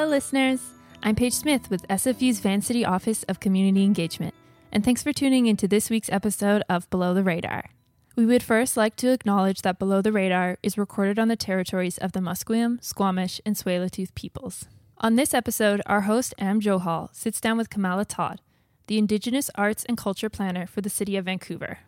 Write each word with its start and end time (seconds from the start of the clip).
Hello, 0.00 0.08
listeners. 0.08 0.62
I'm 1.02 1.14
Paige 1.14 1.34
Smith 1.34 1.68
with 1.68 1.86
SFU's 1.88 2.40
Vancity 2.40 2.86
Office 2.86 3.22
of 3.24 3.38
Community 3.38 3.84
Engagement, 3.84 4.32
and 4.72 4.82
thanks 4.82 5.02
for 5.02 5.12
tuning 5.12 5.44
into 5.44 5.68
this 5.68 5.90
week's 5.90 6.08
episode 6.08 6.62
of 6.70 6.88
Below 6.88 7.12
the 7.12 7.22
Radar. 7.22 7.66
We 8.16 8.24
would 8.24 8.42
first 8.42 8.78
like 8.78 8.96
to 8.96 9.12
acknowledge 9.12 9.60
that 9.60 9.78
Below 9.78 10.00
the 10.00 10.10
Radar 10.10 10.56
is 10.62 10.78
recorded 10.78 11.18
on 11.18 11.28
the 11.28 11.36
territories 11.36 11.98
of 11.98 12.12
the 12.12 12.20
Musqueam, 12.20 12.82
Squamish, 12.82 13.42
and 13.44 13.54
Tsleil-Waututh 13.54 14.14
peoples. 14.14 14.64
On 14.96 15.16
this 15.16 15.34
episode, 15.34 15.82
our 15.84 16.00
host, 16.00 16.32
Am 16.38 16.62
Johal, 16.62 17.14
sits 17.14 17.38
down 17.38 17.58
with 17.58 17.68
Kamala 17.68 18.06
Todd, 18.06 18.40
the 18.86 18.96
Indigenous 18.96 19.50
Arts 19.54 19.84
and 19.84 19.98
Culture 19.98 20.30
Planner 20.30 20.66
for 20.66 20.80
the 20.80 20.88
City 20.88 21.18
of 21.18 21.26
Vancouver. 21.26 21.80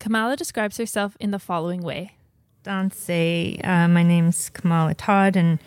Kamala 0.00 0.34
describes 0.34 0.78
herself 0.78 1.16
in 1.20 1.30
the 1.30 1.38
following 1.38 1.82
way. 1.82 2.16
Tansi, 2.64 3.64
uh, 3.64 3.86
my 3.86 4.02
name's 4.02 4.50
Kamala 4.50 4.94
Todd, 4.94 5.36
and 5.36 5.60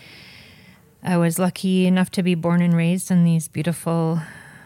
I 1.02 1.18
was 1.18 1.40
lucky 1.40 1.86
enough 1.86 2.12
to 2.12 2.24
be 2.24 2.36
born 2.36 2.62
and 2.62 2.76
raised 2.76 3.10
in 3.10 3.24
these 3.24 3.48
beautiful 3.48 4.22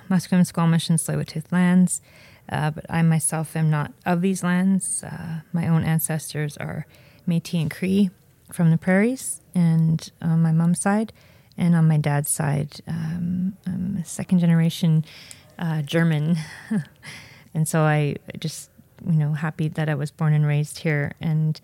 Musqueam, 0.10 0.46
Squamish, 0.46 0.90
and 0.90 0.98
Tsleil-Waututh 0.98 1.52
lands. 1.52 2.02
Uh, 2.50 2.72
but 2.72 2.86
I 2.90 3.02
myself 3.04 3.56
am 3.56 3.70
not 3.70 3.94
of 4.06 4.22
these 4.22 4.44
lands. 4.44 5.04
Uh, 5.04 5.42
my 5.54 5.68
own 5.68 5.84
ancestors 5.84 6.58
are 6.58 6.86
Métis 7.28 7.62
and 7.62 7.72
Cree 7.72 8.09
from 8.52 8.72
the 8.72 8.78
prairies, 8.78 9.42
and 9.56 10.12
on 10.22 10.42
my 10.42 10.52
mom's 10.52 10.82
side, 10.82 11.14
and 11.58 11.76
on 11.76 11.88
my 11.88 11.98
dad's 11.98 12.30
side, 12.30 12.81
um, 12.88 13.56
I'm 13.66 13.98
a 14.02 14.06
second 14.06 14.40
generation 14.40 15.06
uh, 15.58 15.84
German, 15.84 16.38
and 17.54 17.68
so 17.68 17.81
I 17.81 18.18
just 18.40 18.70
you 19.08 19.14
know 19.14 19.34
happy 19.34 19.70
that 19.70 19.88
I 19.88 19.95
was 19.95 20.12
born 20.12 20.34
and 20.34 20.45
raised 20.45 20.80
here, 20.80 21.14
and 21.22 21.59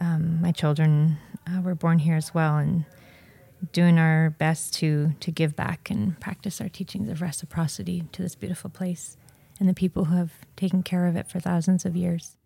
um, 0.00 0.40
my 0.40 0.52
children 0.52 1.18
uh, 1.48 1.60
were 1.60 1.74
born 1.74 1.98
here 1.98 2.16
as 2.16 2.32
well, 2.32 2.56
and 2.56 2.84
doing 3.72 3.98
our 3.98 4.30
best 4.30 4.74
to 4.74 5.14
to 5.20 5.30
give 5.30 5.56
back 5.56 5.90
and 5.90 6.18
practice 6.20 6.60
our 6.60 6.68
teachings 6.68 7.08
of 7.08 7.20
reciprocity 7.20 8.04
to 8.12 8.22
this 8.22 8.34
beautiful 8.34 8.70
place 8.70 9.16
and 9.58 9.68
the 9.68 9.74
people 9.74 10.06
who 10.06 10.16
have 10.16 10.32
taken 10.56 10.82
care 10.82 11.06
of 11.06 11.16
it 11.16 11.28
for 11.28 11.40
thousands 11.40 11.84
of 11.84 11.96
years. 11.96 12.36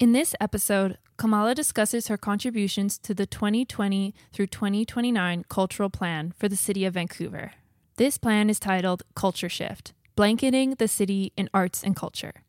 In 0.00 0.12
this 0.12 0.34
episode, 0.40 0.98
Kamala 1.16 1.54
discusses 1.54 2.08
her 2.08 2.16
contributions 2.16 2.98
to 2.98 3.14
the 3.14 3.26
2020 3.26 4.14
through 4.32 4.48
2029 4.48 5.44
cultural 5.48 5.90
plan 5.90 6.32
for 6.36 6.48
the 6.48 6.56
city 6.56 6.84
of 6.84 6.94
Vancouver. 6.94 7.52
This 7.96 8.18
plan 8.18 8.50
is 8.50 8.58
titled 8.58 9.02
Culture 9.14 9.48
Shift 9.48 9.92
Blanketing 10.16 10.74
the 10.78 10.88
City 10.88 11.32
in 11.36 11.48
Arts 11.54 11.82
and 11.84 11.94
Culture, 11.94 12.42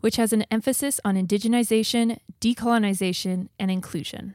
which 0.00 0.16
has 0.16 0.32
an 0.32 0.44
emphasis 0.50 1.00
on 1.04 1.16
indigenization, 1.16 2.18
decolonization, 2.40 3.48
and 3.58 3.70
inclusion. 3.70 4.34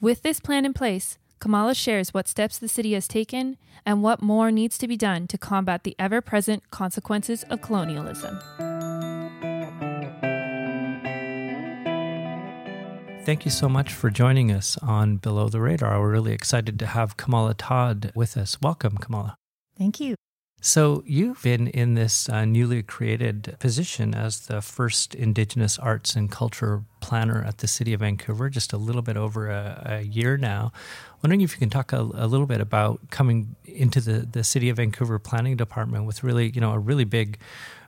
With 0.00 0.22
this 0.22 0.40
plan 0.40 0.64
in 0.64 0.74
place, 0.74 1.18
Kamala 1.38 1.74
shares 1.74 2.14
what 2.14 2.28
steps 2.28 2.58
the 2.58 2.68
city 2.68 2.92
has 2.94 3.06
taken 3.06 3.56
and 3.84 4.02
what 4.02 4.22
more 4.22 4.50
needs 4.50 4.78
to 4.78 4.88
be 4.88 4.96
done 4.96 5.26
to 5.28 5.38
combat 5.38 5.84
the 5.84 5.94
ever 5.98 6.20
present 6.20 6.70
consequences 6.70 7.44
of 7.44 7.60
colonialism. 7.60 8.38
Thank 13.24 13.46
you 13.46 13.50
so 13.50 13.70
much 13.70 13.92
for 13.92 14.10
joining 14.10 14.52
us 14.52 14.76
on 14.78 15.16
Below 15.16 15.48
the 15.48 15.60
Radar. 15.60 15.98
We're 15.98 16.10
really 16.10 16.32
excited 16.32 16.78
to 16.78 16.86
have 16.86 17.16
Kamala 17.16 17.54
Todd 17.54 18.12
with 18.14 18.36
us. 18.36 18.58
Welcome, 18.60 18.98
Kamala. 18.98 19.36
Thank 19.78 19.98
you. 19.98 20.14
So, 20.66 21.02
you've 21.04 21.42
been 21.42 21.66
in 21.68 21.92
this 21.92 22.26
uh, 22.26 22.46
newly 22.46 22.82
created 22.82 23.54
position 23.58 24.14
as 24.14 24.46
the 24.46 24.62
first 24.62 25.14
Indigenous 25.14 25.78
arts 25.78 26.16
and 26.16 26.30
culture 26.30 26.84
planner 27.00 27.44
at 27.44 27.58
the 27.58 27.68
City 27.68 27.92
of 27.92 28.00
Vancouver, 28.00 28.48
just 28.48 28.72
a 28.72 28.78
little 28.78 29.02
bit 29.02 29.18
over 29.18 29.50
a, 29.50 29.82
a 29.84 30.00
year 30.00 30.38
now. 30.38 30.72
Wondering 31.22 31.42
if 31.42 31.52
you 31.52 31.58
can 31.58 31.68
talk 31.68 31.92
a, 31.92 31.98
a, 31.98 32.26
little 32.26 32.46
bit 32.46 32.62
about 32.62 33.10
coming 33.10 33.56
into 33.66 34.00
the, 34.00 34.20
the 34.20 34.42
City 34.42 34.70
of 34.70 34.78
Vancouver 34.78 35.18
Planning 35.18 35.58
Department 35.58 36.06
with 36.06 36.24
really, 36.24 36.48
you 36.48 36.62
know, 36.62 36.72
a 36.72 36.78
really 36.78 37.04
big 37.04 37.38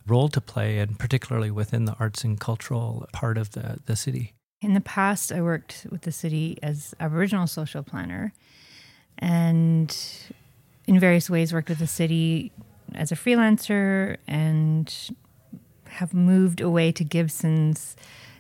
role 0.07 0.29
to 0.29 0.41
play, 0.43 0.79
and 0.79 0.99
particularly 0.99 1.51
within 1.51 1.87
the 1.87 1.97
arts 1.99 2.25
and 2.25 2.39
cultural 2.39 3.09
part 3.11 3.39
of 3.39 3.53
the, 3.53 3.79
the 3.87 3.97
city. 3.97 4.35
In 4.61 4.75
the 4.75 4.83
past, 4.83 5.33
I 5.33 5.41
worked 5.41 5.87
with 5.91 6.03
the 6.03 6.13
city 6.13 6.59
as 6.63 6.95
Aboriginal 7.01 7.47
social 7.47 7.83
planner 7.83 8.35
and 9.17 9.97
in 10.87 11.01
various 11.01 11.29
ways 11.29 11.53
worked 11.53 11.69
with 11.69 11.79
the 11.79 11.87
city 11.87 12.53
as 12.95 13.11
a 13.11 13.17
freelancer 13.17 14.17
and 14.27 15.11
have 15.89 16.15
moved 16.15 16.61
away 16.61 16.93
to 16.93 17.05
Gibsons 17.05 17.97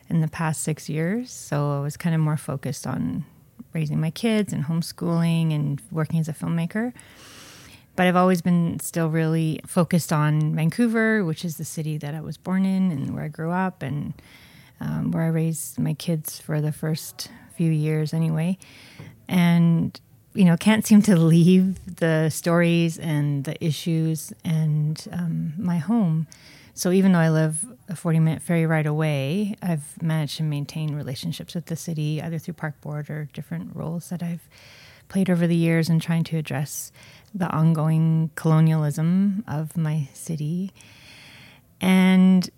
in 0.08 0.20
the 0.20 0.28
past 0.28 0.62
six 0.62 0.88
years. 0.88 1.30
So 1.30 1.78
I 1.78 1.80
was 1.80 1.96
kind 1.96 2.14
of 2.14 2.20
more 2.20 2.36
focused 2.36 2.86
on 2.86 3.24
raising 3.72 4.00
my 4.00 4.10
kids 4.10 4.52
and 4.52 4.64
homeschooling 4.64 5.54
and 5.54 5.82
working 5.90 6.20
as 6.20 6.28
a 6.28 6.32
filmmaker. 6.32 6.92
But 7.96 8.06
I've 8.06 8.16
always 8.16 8.42
been 8.42 8.78
still 8.80 9.08
really 9.08 9.60
focused 9.66 10.12
on 10.12 10.54
Vancouver, 10.54 11.24
which 11.24 11.44
is 11.44 11.56
the 11.56 11.64
city 11.64 11.96
that 11.98 12.14
I 12.14 12.20
was 12.20 12.36
born 12.36 12.64
in 12.64 12.90
and 12.90 13.14
where 13.14 13.24
I 13.24 13.28
grew 13.28 13.50
up 13.50 13.82
and 13.82 14.12
um, 14.80 15.10
where 15.10 15.22
I 15.22 15.28
raised 15.28 15.78
my 15.78 15.94
kids 15.94 16.38
for 16.38 16.60
the 16.60 16.72
first 16.72 17.30
few 17.56 17.70
years 17.70 18.12
anyway. 18.12 18.58
And 19.28 19.98
you 20.36 20.44
know, 20.44 20.56
can't 20.56 20.86
seem 20.86 21.02
to 21.02 21.16
leave 21.16 21.97
the 21.97 22.28
stories 22.28 22.98
and 22.98 23.44
the 23.44 23.62
issues 23.64 24.32
and 24.44 25.06
um, 25.12 25.54
my 25.58 25.78
home. 25.78 26.26
So 26.74 26.92
even 26.92 27.12
though 27.12 27.20
I 27.20 27.30
live 27.30 27.64
a 27.88 27.97
40 27.97 28.19
minute 28.19 28.42
ferry 28.42 28.66
ride 28.66 28.86
away, 28.86 29.56
I've 29.62 30.00
managed 30.02 30.36
to 30.36 30.42
maintain 30.42 30.94
relationships 30.94 31.54
with 31.54 31.66
the 31.66 31.76
city, 31.76 32.20
either 32.20 32.38
through 32.38 32.54
park 32.54 32.80
board 32.82 33.08
or 33.08 33.28
different 33.32 33.74
roles 33.74 34.10
that 34.10 34.22
I've 34.22 34.47
played 35.08 35.30
over 35.30 35.47
the 35.47 35.56
years 35.56 35.88
in 35.88 36.00
trying 36.00 36.24
to 36.24 36.36
address 36.36 36.92
the 37.34 37.48
ongoing 37.48 38.30
colonialism 38.34 39.42
of 39.47 39.76
my 39.76 40.08
city. 40.12 40.72
And 41.80 42.48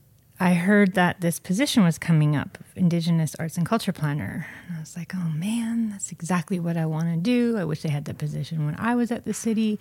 I 0.40 0.54
heard 0.54 0.94
that 0.94 1.20
this 1.20 1.40
position 1.40 1.82
was 1.82 1.98
coming 1.98 2.36
up, 2.36 2.58
Indigenous 2.76 3.34
Arts 3.40 3.56
and 3.56 3.66
Culture 3.66 3.92
Planner. 3.92 4.46
And 4.68 4.76
I 4.76 4.80
was 4.80 4.96
like, 4.96 5.12
oh 5.14 5.32
man, 5.34 5.90
that's 5.90 6.12
exactly 6.12 6.60
what 6.60 6.76
I 6.76 6.86
want 6.86 7.12
to 7.12 7.16
do. 7.16 7.56
I 7.58 7.64
wish 7.64 7.82
they 7.82 7.88
had 7.88 8.04
that 8.04 8.18
position 8.18 8.64
when 8.64 8.76
I 8.78 8.94
was 8.94 9.10
at 9.10 9.24
the 9.24 9.34
city, 9.34 9.80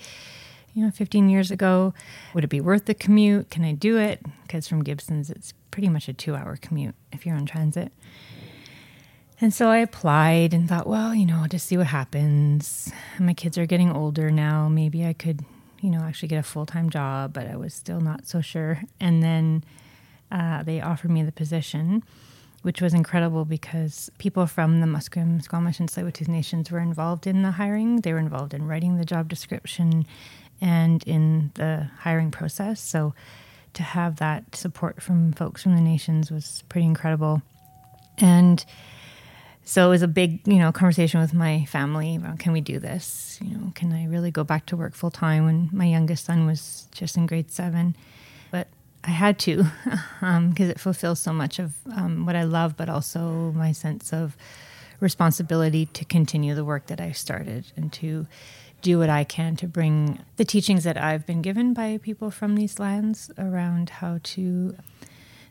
you 0.74 0.84
know, 0.84 0.90
15 0.90 1.30
years 1.30 1.52
ago. 1.52 1.94
Would 2.34 2.44
it 2.44 2.50
be 2.50 2.62
worth 2.62 2.86
the 2.86 2.96
commute? 2.96 3.52
Can 3.52 3.64
I 3.64 3.74
do 3.74 3.98
it? 3.98 4.26
Because 4.44 4.68
from 4.68 4.84
Gibsons, 4.84 5.30
it's 5.30 5.54
pretty 5.70 5.90
much 5.90 6.08
a 6.08 6.14
two 6.14 6.36
hour 6.36 6.58
commute 6.60 6.96
if 7.12 7.24
you're 7.24 7.36
on 7.36 7.46
transit. 7.46 7.92
And 9.40 9.54
so 9.54 9.70
I 9.70 9.78
applied 9.78 10.56
and 10.56 10.68
thought, 10.68 10.88
well, 10.88 11.14
you 11.14 11.28
know, 11.28 11.42
I'll 11.42 11.48
just 11.48 11.68
see 11.68 11.78
what 11.78 11.88
happens. 11.88 12.92
My 13.20 13.36
kids 13.36 13.60
are 13.60 13.68
getting 13.68 13.92
older 13.92 14.32
now. 14.32 14.68
Maybe 14.68 15.06
I 15.06 15.14
could, 15.14 15.46
you 15.82 15.92
know, 15.92 16.00
actually 16.00 16.30
get 16.30 16.40
a 16.40 16.44
full 16.44 16.66
time 16.66 16.90
job, 16.90 17.34
but 17.34 17.48
I 17.48 17.56
was 17.56 17.76
still 17.76 18.02
not 18.02 18.26
so 18.26 18.42
sure. 18.42 18.82
And 19.00 19.22
then 19.22 19.64
uh, 20.32 20.64
they 20.64 20.82
offered 20.82 21.12
me 21.12 21.24
the 21.24 21.32
position, 21.32 22.04
which 22.62 22.82
was 22.82 22.94
incredible 22.94 23.46
because 23.46 24.10
people 24.18 24.46
from 24.48 24.82
the 24.82 24.88
Musqueam, 24.88 25.42
Squamish, 25.42 25.80
and 25.80 25.90
Tsleil-Waututh 25.90 26.28
nations 26.28 26.72
were 26.72 26.80
involved 26.80 27.28
in 27.28 27.44
the 27.44 27.52
hiring. 27.52 28.02
They 28.02 28.14
were 28.14 28.20
involved 28.20 28.54
in 28.54 28.68
writing 28.68 28.98
the 28.98 29.06
job 29.06 29.30
description 29.30 30.06
and 30.60 31.04
in 31.04 31.52
the 31.56 31.90
hiring 32.00 32.32
process. 32.32 32.82
So 32.82 33.14
to 33.74 33.84
have 33.84 34.18
that 34.18 34.56
support 34.56 35.02
from 35.02 35.34
folks 35.34 35.64
from 35.64 35.76
the 35.76 35.82
nations 35.82 36.32
was 36.32 36.64
pretty 36.68 36.88
incredible. 36.88 37.42
And 38.18 38.66
so 39.64 39.86
it 39.86 39.90
was 39.90 40.02
a 40.02 40.08
big, 40.08 40.48
you 40.48 40.60
know, 40.60 40.72
conversation 40.72 41.20
with 41.20 41.34
my 41.34 41.66
family 41.66 42.20
can 42.40 42.54
we 42.54 42.62
do 42.62 42.80
this? 42.80 43.38
You 43.42 43.58
know, 43.58 43.72
can 43.76 43.92
I 43.94 44.06
really 44.06 44.32
go 44.32 44.44
back 44.44 44.66
to 44.68 44.78
work 44.78 44.96
full 44.96 45.12
time 45.12 45.46
when 45.46 45.70
my 45.72 45.86
youngest 45.86 46.26
son 46.26 46.48
was 46.48 46.88
just 46.92 47.18
in 47.18 47.28
grade 47.28 47.52
seven? 47.52 47.96
I 49.08 49.12
had 49.12 49.40
to 49.40 49.64
because 49.64 49.72
um, 50.22 50.54
it 50.58 50.80
fulfills 50.80 51.22
so 51.22 51.32
much 51.32 51.60
of 51.60 51.76
um, 51.96 52.26
what 52.26 52.36
I 52.36 52.44
love, 52.44 52.76
but 52.76 52.90
also 52.90 53.54
my 53.54 53.72
sense 53.72 54.12
of 54.12 54.36
responsibility 55.00 55.86
to 55.86 56.04
continue 56.04 56.54
the 56.54 56.66
work 56.66 56.88
that 56.88 57.00
I 57.00 57.14
started 57.14 57.72
and 57.78 57.94
to 57.94 58.28
do 58.82 59.00
what 59.00 59.10
I 59.10 59.24
can 59.24 59.56
to 59.58 59.68
bring 59.68 60.20
the 60.36 60.46
teachings 60.46 60.84
that 60.84 60.98
I've 60.98 61.26
been 61.26 61.42
given 61.42 61.74
by 61.74 62.00
people 62.00 62.30
from 62.30 62.56
these 62.56 62.80
lands 62.80 63.32
around 63.38 63.90
how 63.90 64.20
to 64.22 64.76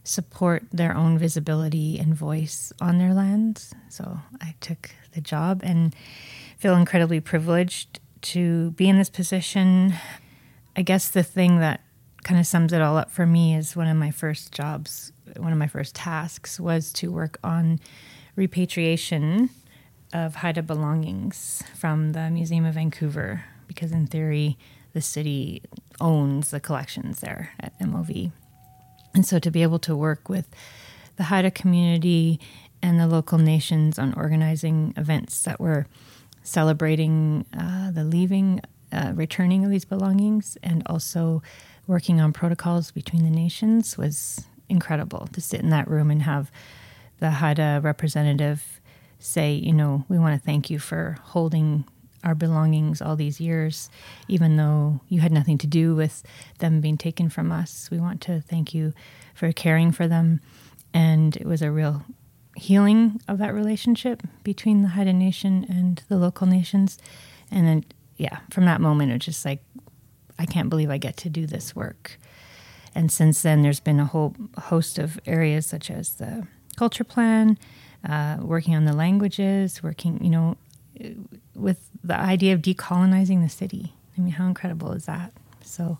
support 0.05 0.65
their 0.71 0.95
own 0.95 1.19
visibility 1.19 1.99
and 1.99 2.15
voice 2.15 2.73
on 2.81 2.99
their 2.99 3.15
lands. 3.15 3.75
So 3.89 4.21
I 4.41 4.55
took 4.61 4.91
the 5.15 5.21
job 5.21 5.63
and 5.65 5.97
feel 6.59 6.77
incredibly 6.77 7.21
privileged 7.21 8.01
to 8.23 8.73
be 8.73 8.89
in 8.89 8.99
this 8.99 9.11
position. 9.11 9.95
I 10.77 10.83
guess 10.83 11.09
the 11.09 11.23
thing 11.23 11.59
that 11.61 11.81
kind 12.27 12.41
of 12.41 12.47
sums 12.47 12.73
it 12.73 12.83
all 12.83 12.97
up 12.97 13.09
for 13.09 13.25
me 13.25 13.55
is 13.55 13.77
one 13.77 13.87
of 13.87 13.97
my 13.97 14.11
first 14.11 14.51
jobs, 14.51 15.13
one 15.37 15.53
of 15.53 15.59
my 15.59 15.69
first 15.69 15.95
tasks 15.95 16.59
was 16.59 16.93
to 16.93 17.13
work 17.13 17.39
on 17.45 17.79
repatriation 18.35 19.49
of 20.13 20.35
Haida 20.35 20.65
belongings 20.65 21.63
from 21.77 22.15
the 22.15 22.29
Museum 22.31 22.65
of 22.65 22.75
Vancouver, 22.75 23.45
because 23.69 23.93
in 23.93 24.09
theory, 24.09 24.59
the 24.93 25.01
city 25.01 25.63
owns 26.01 26.51
the 26.51 26.59
collections 26.59 27.21
there 27.21 27.53
at 27.61 27.79
MOV. 27.79 28.33
And 29.15 29.25
so 29.25 29.39
to 29.39 29.51
be 29.53 29.63
able 29.63 29.79
to 29.81 29.95
work 29.95 30.29
with 30.29 30.49
the 31.15 31.25
Haida 31.25 31.53
community 31.53 32.41
and 32.83 32.99
the 32.99 33.07
local 33.07 33.39
nations 33.39 34.01
on 34.01 34.13
organizing 34.15 34.95
events 34.97 35.43
that 35.43 35.61
were 35.61 35.87
celebrating 36.43 37.47
uh, 37.57 37.93
the 37.93 38.03
leaving 38.03 38.63
uh, 38.93 39.13
returning 39.15 39.65
of 39.65 39.71
these 39.71 39.85
belongings 39.85 40.59
and 40.63 40.83
also 40.87 41.43
working 41.87 42.21
on 42.21 42.33
protocols 42.33 42.91
between 42.91 43.25
the 43.25 43.31
nations 43.31 43.97
was 43.97 44.45
incredible 44.69 45.29
to 45.33 45.41
sit 45.41 45.61
in 45.61 45.71
that 45.71 45.89
room 45.89 46.11
and 46.11 46.23
have 46.23 46.51
the 47.21 47.31
Haida 47.31 47.81
representative 47.83 48.81
say, 49.19 49.53
you 49.53 49.73
know, 49.73 50.05
we 50.09 50.19
want 50.19 50.39
to 50.39 50.45
thank 50.45 50.69
you 50.69 50.79
for 50.79 51.17
holding 51.23 51.85
our 52.25 52.35
belongings 52.35 53.01
all 53.01 53.17
these 53.17 53.41
years, 53.41 53.89
even 54.29 54.57
though 54.57 55.01
you 55.09 55.21
had 55.21 55.33
nothing 55.33 55.59
to 55.59 55.67
do 55.67 55.95
with 55.95 56.23
them 56.59 56.81
being 56.81 56.99
taken 56.99 57.29
from 57.29 57.53
us. 57.53 57.89
We 57.91 57.99
want 57.99 58.21
to 58.23 58.41
thank 58.41 58.75
you 58.75 58.93
for 59.35 59.53
caring 59.53 59.93
for 59.93 60.09
them. 60.09 60.41
And 60.93 61.37
it 61.37 61.47
was 61.47 61.63
a 61.63 61.71
real 61.71 62.05
healing 62.57 63.21
of 63.29 63.39
that 63.39 63.55
relationship 63.55 64.23
between 64.43 64.83
the 64.83 64.89
Haida 64.89 65.13
Nation 65.13 65.65
and 65.69 66.03
the 66.09 66.17
local 66.17 66.47
nations. 66.47 66.99
And 67.51 67.67
then, 67.67 67.85
yeah, 68.17 68.39
from 68.51 68.65
that 68.65 68.81
moment, 68.81 69.13
it 69.13 69.15
was 69.15 69.25
just 69.27 69.45
like, 69.45 69.63
I 70.39 70.47
can't 70.47 70.69
believe 70.69 70.91
I 70.91 70.99
get 70.99 71.17
to 71.19 71.31
do 71.31 71.47
this 71.47 71.75
work. 71.75 72.19
And 72.95 73.13
since 73.13 73.43
then, 73.43 73.63
there's 73.63 73.81
been 73.81 74.01
a 74.01 74.07
whole 74.07 74.35
host 74.59 74.99
of 74.99 75.21
areas 75.27 75.67
such 75.67 75.91
as 75.91 76.15
the 76.15 76.47
culture 76.77 77.05
plan, 77.05 77.59
uh, 78.09 78.39
working 78.41 78.75
on 78.75 78.85
the 78.85 78.93
languages, 78.95 79.83
working, 79.83 80.23
you 80.23 80.31
know, 80.31 80.57
with 81.55 81.91
the 82.03 82.19
idea 82.19 82.55
of 82.55 82.63
decolonizing 82.63 83.43
the 83.43 83.49
city. 83.49 83.93
I 84.17 84.21
mean, 84.21 84.33
how 84.33 84.47
incredible 84.47 84.93
is 84.93 85.05
that? 85.07 85.33
So 85.63 85.99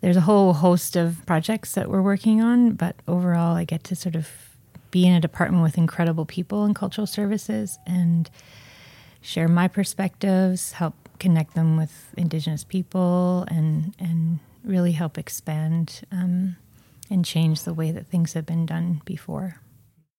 there's 0.00 0.16
a 0.16 0.22
whole 0.22 0.52
host 0.52 0.94
of 0.94 1.24
projects 1.26 1.72
that 1.72 1.90
we're 1.90 2.02
working 2.02 2.40
on, 2.40 2.72
but 2.72 2.96
overall, 3.08 3.56
I 3.56 3.64
get 3.64 3.82
to 3.84 3.96
sort 3.96 4.14
of 4.14 4.28
be 4.90 5.06
in 5.06 5.14
a 5.14 5.20
department 5.20 5.62
with 5.62 5.76
incredible 5.76 6.24
people 6.24 6.64
in 6.64 6.74
cultural 6.74 7.06
services 7.06 7.78
and 7.86 8.30
share 9.20 9.48
my 9.48 9.66
perspectives, 9.66 10.72
help 10.72 10.94
connect 11.18 11.54
them 11.54 11.76
with 11.76 12.14
Indigenous 12.16 12.64
people, 12.64 13.44
and 13.48 13.94
and 13.98 14.38
really 14.64 14.92
help 14.92 15.16
expand 15.16 16.02
um, 16.10 16.56
and 17.10 17.24
change 17.24 17.62
the 17.62 17.72
way 17.72 17.92
that 17.92 18.06
things 18.06 18.32
have 18.32 18.44
been 18.44 18.66
done 18.66 19.00
before. 19.04 19.60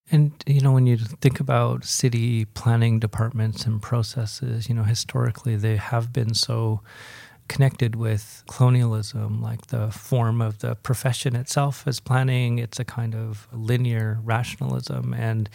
And, 0.10 0.32
you 0.46 0.62
know, 0.62 0.72
when 0.72 0.86
you 0.86 0.98
think 0.98 1.42
about 1.42 1.84
city 1.84 2.46
planning 2.46 3.00
departments 3.00 3.66
and 3.66 3.82
processes, 3.82 4.70
you 4.70 4.76
know, 4.76 4.84
historically 4.84 5.58
they 5.58 5.76
have 5.76 6.14
been 6.14 6.34
so 6.34 6.82
connected 7.50 7.96
with 7.96 8.44
colonialism, 8.50 9.42
like 9.42 9.68
the 9.68 9.92
form 9.92 10.42
of 10.42 10.60
the 10.60 10.76
profession 10.76 11.36
itself 11.36 11.84
as 11.86 12.00
planning. 12.00 12.60
It's 12.60 12.80
a 12.80 12.86
kind 12.86 13.16
of 13.16 13.48
linear 13.52 14.20
rationalism 14.24 15.14
and 15.14 15.50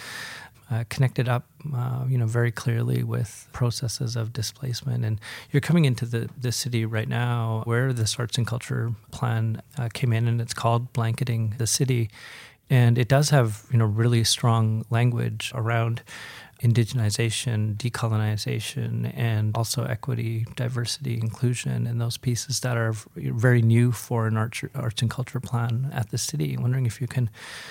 uh, 0.72 0.84
connected 0.88 1.28
up, 1.28 1.44
uh, 1.74 2.04
you 2.08 2.16
know, 2.16 2.26
very 2.26 2.50
clearly 2.50 3.02
with 3.02 3.46
processes 3.52 4.16
of 4.16 4.32
displacement. 4.32 5.04
And 5.04 5.20
you're 5.50 5.60
coming 5.60 5.84
into 5.84 6.06
the, 6.06 6.30
the 6.40 6.52
city 6.52 6.86
right 6.86 7.08
now 7.08 7.62
where 7.64 7.92
this 7.92 8.19
arts 8.19 8.38
and 8.38 8.46
culture 8.46 8.94
plan 9.10 9.60
uh, 9.76 9.88
came 9.92 10.12
in, 10.12 10.26
and 10.26 10.40
it's 10.40 10.54
called 10.54 10.92
Blanketing 10.92 11.54
the 11.58 11.66
City. 11.66 12.08
And 12.70 12.96
it 12.96 13.08
does 13.08 13.30
have, 13.30 13.64
you 13.70 13.78
know, 13.78 13.84
really 13.84 14.24
strong 14.24 14.86
language 14.88 15.52
around 15.54 16.02
indigenization, 16.62 17.76
decolonization, 17.76 19.12
and 19.16 19.54
also 19.56 19.84
equity, 19.84 20.46
diversity, 20.56 21.14
inclusion, 21.14 21.86
and 21.86 22.00
those 22.00 22.16
pieces 22.16 22.60
that 22.60 22.76
are 22.76 22.94
very 23.16 23.60
new 23.60 23.92
for 23.92 24.26
an 24.26 24.36
arts, 24.36 24.62
arts 24.74 25.02
and 25.02 25.10
culture 25.10 25.40
plan 25.40 25.90
at 25.92 26.10
the 26.10 26.19
city. 26.19 26.54
I'm 26.54 26.62
wondering 26.62 26.86
if 26.86 27.00
you 27.00 27.08
can 27.08 27.28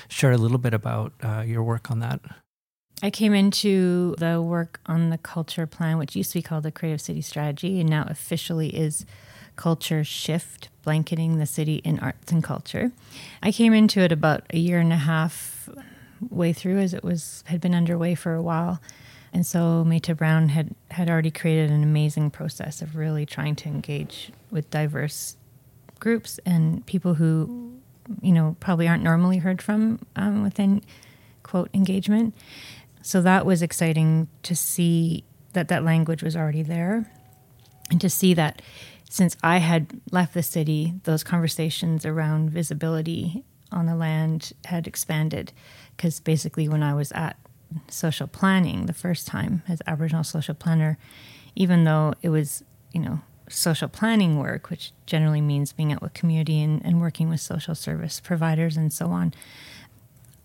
share 0.09 0.33
a 0.33 0.37
little 0.37 0.57
bit 0.57 0.73
about 0.73 1.13
uh, 1.23 1.43
your 1.47 1.63
work 1.63 1.89
on 1.89 1.99
that. 1.99 2.19
I 3.03 3.09
came 3.09 3.33
into 3.33 4.15
the 4.19 4.41
work 4.41 4.79
on 4.85 5.09
the 5.09 5.17
culture 5.17 5.65
plan, 5.65 5.97
which 5.97 6.15
used 6.15 6.31
to 6.31 6.39
be 6.39 6.43
called 6.43 6.63
the 6.63 6.71
Creative 6.71 7.01
City 7.01 7.21
Strategy, 7.21 7.79
and 7.79 7.89
now 7.89 8.05
officially 8.07 8.69
is 8.69 9.05
Culture 9.55 10.03
Shift 10.03 10.69
blanketing 10.83 11.37
the 11.37 11.45
city 11.45 11.75
in 11.83 11.99
arts 11.99 12.31
and 12.31 12.43
culture. 12.43 12.91
I 13.41 13.51
came 13.51 13.73
into 13.73 13.99
it 14.01 14.11
about 14.11 14.43
a 14.51 14.57
year 14.57 14.79
and 14.79 14.93
a 14.93 14.97
half 14.97 15.69
way 16.29 16.53
through 16.53 16.79
as 16.79 16.93
it 16.93 17.03
was 17.03 17.43
had 17.47 17.61
been 17.61 17.75
underway 17.75 18.15
for 18.15 18.33
a 18.33 18.41
while. 18.41 18.79
And 19.33 19.45
so 19.45 19.83
Meta 19.83 20.13
Brown 20.13 20.49
had, 20.49 20.75
had 20.91 21.09
already 21.09 21.31
created 21.31 21.71
an 21.71 21.83
amazing 21.83 22.31
process 22.31 22.81
of 22.81 22.95
really 22.95 23.25
trying 23.25 23.55
to 23.57 23.69
engage 23.69 24.31
with 24.51 24.69
diverse 24.69 25.37
groups 25.99 26.39
and 26.45 26.85
people 26.85 27.13
who, 27.13 27.79
you 28.21 28.31
know, 28.33 28.57
probably 28.59 28.87
aren't 28.87 29.03
normally 29.03 29.37
heard 29.37 29.61
from 29.61 29.99
um, 30.15 30.43
within 30.43 30.81
quote 31.43 31.69
engagement. 31.73 32.33
So 33.01 33.21
that 33.21 33.45
was 33.45 33.61
exciting 33.61 34.27
to 34.43 34.55
see 34.55 35.23
that 35.53 35.67
that 35.67 35.83
language 35.83 36.23
was 36.23 36.35
already 36.35 36.63
there 36.63 37.11
and 37.89 37.99
to 38.01 38.09
see 38.09 38.33
that 38.35 38.61
since 39.09 39.35
I 39.43 39.57
had 39.57 39.99
left 40.11 40.33
the 40.33 40.43
city, 40.43 40.93
those 41.03 41.23
conversations 41.23 42.05
around 42.05 42.49
visibility 42.49 43.43
on 43.71 43.85
the 43.85 43.95
land 43.95 44.53
had 44.65 44.87
expanded. 44.87 45.51
Because 45.95 46.21
basically, 46.21 46.69
when 46.69 46.81
I 46.81 46.93
was 46.93 47.11
at 47.11 47.37
social 47.89 48.27
planning 48.27 48.85
the 48.85 48.93
first 48.93 49.27
time 49.27 49.63
as 49.67 49.81
Aboriginal 49.85 50.23
social 50.23 50.55
planner, 50.55 50.97
even 51.55 51.83
though 51.83 52.13
it 52.21 52.29
was, 52.29 52.63
you 52.93 53.01
know, 53.01 53.19
social 53.49 53.89
planning 53.89 54.39
work, 54.39 54.69
which 54.69 54.93
generally 55.05 55.41
means 55.41 55.73
being 55.73 55.91
out 55.91 56.01
with 56.01 56.13
community 56.13 56.61
and, 56.61 56.83
and 56.85 57.01
working 57.01 57.27
with 57.27 57.41
social 57.41 57.75
service 57.75 58.21
providers 58.21 58.77
and 58.77 58.93
so 58.93 59.07
on, 59.07 59.33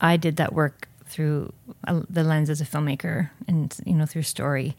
I 0.01 0.17
did 0.17 0.37
that 0.37 0.53
work 0.53 0.89
through 1.07 1.53
uh, 1.87 2.03
the 2.09 2.25
lens 2.25 2.51
as 2.51 2.61
a 2.61 2.65
filmmaker 2.65 3.31
and, 3.47 3.77
you 3.85 3.95
know, 3.95 4.07
through 4.07 4.23
story. 4.23 4.77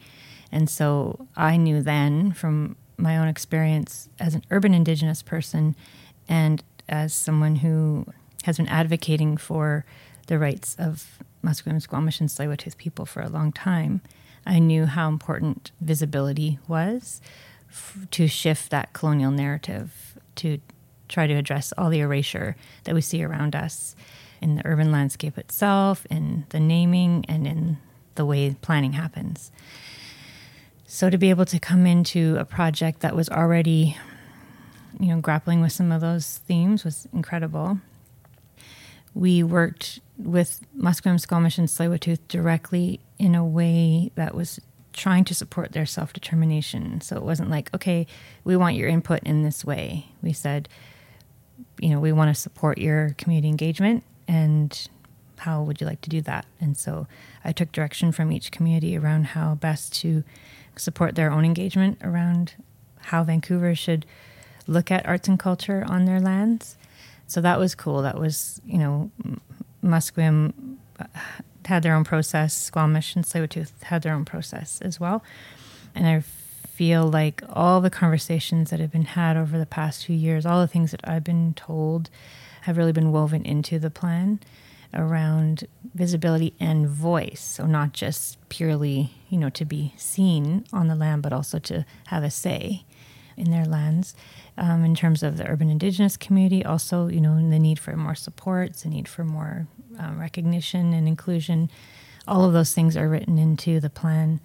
And 0.52 0.68
so 0.68 1.26
I 1.36 1.56
knew 1.56 1.82
then 1.82 2.32
from 2.32 2.76
my 2.96 3.16
own 3.16 3.28
experience 3.28 4.08
as 4.18 4.34
an 4.34 4.44
urban 4.50 4.74
Indigenous 4.74 5.22
person 5.22 5.76
and 6.28 6.62
as 6.88 7.12
someone 7.12 7.56
who 7.56 8.06
has 8.44 8.56
been 8.56 8.68
advocating 8.68 9.36
for 9.36 9.84
the 10.26 10.38
rights 10.38 10.76
of 10.78 11.18
Musqueam, 11.44 11.80
Squamish, 11.80 12.20
and 12.20 12.28
tsleil 12.28 12.76
people 12.76 13.06
for 13.06 13.22
a 13.22 13.28
long 13.28 13.52
time, 13.52 14.00
I 14.46 14.58
knew 14.58 14.86
how 14.86 15.08
important 15.08 15.70
visibility 15.80 16.58
was 16.66 17.20
f- 17.70 18.06
to 18.12 18.26
shift 18.26 18.70
that 18.70 18.92
colonial 18.92 19.30
narrative, 19.30 20.18
to 20.36 20.58
try 21.08 21.26
to 21.26 21.34
address 21.34 21.72
all 21.76 21.90
the 21.90 22.00
erasure 22.00 22.56
that 22.84 22.94
we 22.94 23.00
see 23.00 23.22
around 23.22 23.54
us 23.54 23.94
in 24.40 24.56
the 24.56 24.66
urban 24.66 24.92
landscape 24.92 25.38
itself, 25.38 26.06
in 26.10 26.46
the 26.50 26.60
naming, 26.60 27.24
and 27.28 27.46
in 27.46 27.78
the 28.14 28.24
way 28.24 28.54
planning 28.60 28.92
happens. 28.92 29.50
So 30.86 31.10
to 31.10 31.18
be 31.18 31.30
able 31.30 31.44
to 31.46 31.58
come 31.58 31.86
into 31.86 32.36
a 32.38 32.44
project 32.44 33.00
that 33.00 33.14
was 33.14 33.28
already, 33.28 33.96
you 34.98 35.08
know, 35.08 35.20
grappling 35.20 35.60
with 35.60 35.72
some 35.72 35.92
of 35.92 36.00
those 36.00 36.38
themes 36.38 36.84
was 36.84 37.06
incredible. 37.12 37.78
We 39.14 39.42
worked 39.42 40.00
with 40.16 40.64
Musqueam, 40.76 41.20
Squamish, 41.20 41.58
and 41.58 41.68
tsleil 41.68 42.18
directly 42.28 43.00
in 43.18 43.34
a 43.34 43.44
way 43.44 44.10
that 44.14 44.34
was 44.34 44.60
trying 44.92 45.24
to 45.24 45.34
support 45.34 45.72
their 45.72 45.86
self 45.86 46.12
determination. 46.12 47.00
So 47.00 47.16
it 47.16 47.22
wasn't 47.22 47.50
like, 47.50 47.72
okay, 47.74 48.06
we 48.44 48.56
want 48.56 48.76
your 48.76 48.88
input 48.88 49.22
in 49.22 49.42
this 49.42 49.64
way. 49.64 50.06
We 50.22 50.32
said, 50.32 50.68
you 51.80 51.90
know, 51.90 52.00
we 52.00 52.12
want 52.12 52.34
to 52.34 52.40
support 52.40 52.78
your 52.78 53.14
community 53.18 53.48
engagement 53.48 54.04
and 54.28 54.88
how 55.38 55.62
would 55.62 55.80
you 55.80 55.86
like 55.86 56.00
to 56.02 56.10
do 56.10 56.20
that? 56.22 56.46
And 56.60 56.76
so 56.76 57.06
I 57.44 57.52
took 57.52 57.72
direction 57.72 58.12
from 58.12 58.30
each 58.30 58.50
community 58.50 58.96
around 58.96 59.28
how 59.28 59.54
best 59.54 59.94
to 60.00 60.22
support 60.76 61.14
their 61.14 61.32
own 61.32 61.44
engagement 61.44 61.98
around 62.02 62.54
how 63.00 63.24
Vancouver 63.24 63.74
should 63.74 64.04
look 64.66 64.90
at 64.90 65.06
arts 65.06 65.28
and 65.28 65.38
culture 65.38 65.84
on 65.88 66.04
their 66.04 66.20
lands. 66.20 66.76
So 67.26 67.40
that 67.40 67.58
was 67.58 67.74
cool. 67.74 68.02
That 68.02 68.18
was, 68.18 68.60
you 68.66 68.78
know, 68.78 69.10
Musqueam 69.82 70.76
uh, 71.00 71.04
had 71.64 71.82
their 71.82 71.94
own 71.94 72.04
process, 72.04 72.56
Squamish 72.56 73.14
and 73.14 73.24
tsleil 73.24 73.70
had 73.82 74.02
their 74.02 74.14
own 74.14 74.24
process 74.24 74.80
as 74.80 74.98
well. 74.98 75.22
And 75.94 76.06
I 76.06 76.20
feel 76.20 77.08
like 77.08 77.42
all 77.50 77.80
the 77.80 77.90
conversations 77.90 78.70
that 78.70 78.80
have 78.80 78.92
been 78.92 79.04
had 79.04 79.36
over 79.36 79.58
the 79.58 79.66
past 79.66 80.06
few 80.06 80.16
years, 80.16 80.46
all 80.46 80.60
the 80.60 80.68
things 80.68 80.90
that 80.92 81.00
I've 81.04 81.24
been 81.24 81.54
told, 81.54 82.08
have 82.62 82.76
really 82.76 82.92
been 82.92 83.12
woven 83.12 83.44
into 83.44 83.78
the 83.78 83.90
plan 83.90 84.40
around 84.94 85.66
visibility 85.94 86.54
and 86.58 86.88
voice. 86.88 87.40
So 87.40 87.66
not 87.66 87.92
just 87.92 88.38
purely, 88.48 89.12
you 89.28 89.38
know, 89.38 89.50
to 89.50 89.64
be 89.64 89.92
seen 89.96 90.64
on 90.72 90.88
the 90.88 90.94
land, 90.94 91.22
but 91.22 91.32
also 91.32 91.58
to 91.60 91.84
have 92.06 92.22
a 92.22 92.30
say 92.30 92.84
in 93.36 93.50
their 93.50 93.64
lands. 93.64 94.14
Um, 94.56 94.84
in 94.84 94.94
terms 94.94 95.22
of 95.22 95.36
the 95.36 95.46
urban 95.48 95.70
indigenous 95.70 96.16
community, 96.16 96.64
also, 96.64 97.06
you 97.06 97.20
know, 97.20 97.36
the 97.36 97.58
need 97.58 97.78
for 97.78 97.94
more 97.96 98.16
supports, 98.16 98.82
the 98.82 98.88
need 98.88 99.06
for 99.06 99.24
more 99.24 99.68
um, 99.98 100.18
recognition 100.18 100.92
and 100.92 101.06
inclusion. 101.06 101.70
All 102.26 102.44
of 102.44 102.52
those 102.52 102.74
things 102.74 102.96
are 102.96 103.08
written 103.08 103.38
into 103.38 103.78
the 103.78 103.90
plan. 103.90 104.40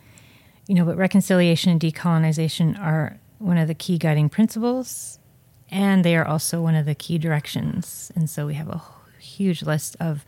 You 0.68 0.76
know, 0.76 0.86
but 0.86 0.98
reconciliation 0.98 1.72
and 1.72 1.82
decolonization 1.82 2.80
are 2.80 3.20
one 3.40 3.58
of 3.58 3.68
the 3.68 3.74
key 3.74 3.98
guiding 3.98 4.30
principles, 4.30 5.20
and 5.74 6.06
they 6.06 6.16
are 6.16 6.26
also 6.26 6.62
one 6.62 6.76
of 6.76 6.86
the 6.86 6.96
key 6.96 7.18
directions. 7.18 8.12
And 8.16 8.30
so 8.30 8.46
we 8.48 8.54
have 8.54 8.70
a 8.70 8.82
huge 9.20 9.64
list 9.64 9.98
of 10.00 10.24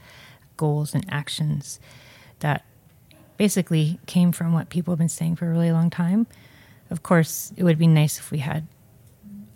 goals 0.57 0.93
and 0.93 1.05
actions 1.09 1.79
that 2.39 2.65
basically 3.37 3.99
came 4.05 4.31
from 4.31 4.51
what 4.51 4.69
people 4.69 4.91
have 4.91 4.99
been 4.99 5.07
saying 5.07 5.37
for 5.37 5.45
a 5.45 5.49
really 5.51 5.71
long 5.71 5.89
time 5.89 6.27
of 6.89 7.03
course, 7.03 7.51
it 7.57 7.63
would 7.63 7.77
be 7.77 7.87
nice 7.87 8.19
if 8.19 8.31
we 8.31 8.39
had 8.39 8.67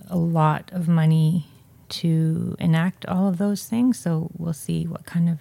a 0.08 0.18
lot 0.18 0.70
of 0.74 0.88
money 0.88 1.48
to 1.90 2.56
enact 2.60 3.06
all 3.06 3.28
of 3.28 3.38
those 3.38 3.66
things. 3.66 4.00
So 4.00 4.30
we'll 4.38 4.54
see 4.54 4.86
what 4.86 5.06
kind 5.06 5.30
of 5.30 5.40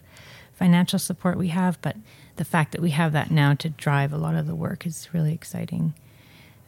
financial 0.55 0.99
support 0.99 1.39
we 1.39 1.49
have. 1.49 1.81
But 1.81 1.97
the 2.37 2.45
fact 2.45 2.73
that 2.73 2.81
we 2.81 2.91
have 2.91 3.13
that 3.13 3.31
now 3.31 3.55
to 3.55 3.69
drive 3.69 4.13
a 4.13 4.19
lot 4.19 4.35
of 4.35 4.47
the 4.47 4.55
work 4.55 4.87
is 4.87 5.09
really 5.13 5.33
exciting. 5.33 5.95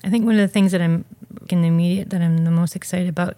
I 0.02 0.10
think 0.10 0.24
one 0.24 0.34
of 0.34 0.40
the 0.40 0.48
things 0.48 0.72
that 0.72 0.80
I'm 0.80 1.04
in 1.50 1.62
the 1.62 1.68
immediate 1.68 2.10
that 2.10 2.22
I'm 2.22 2.44
the 2.44 2.50
most 2.50 2.74
excited 2.74 3.08
about 3.08 3.36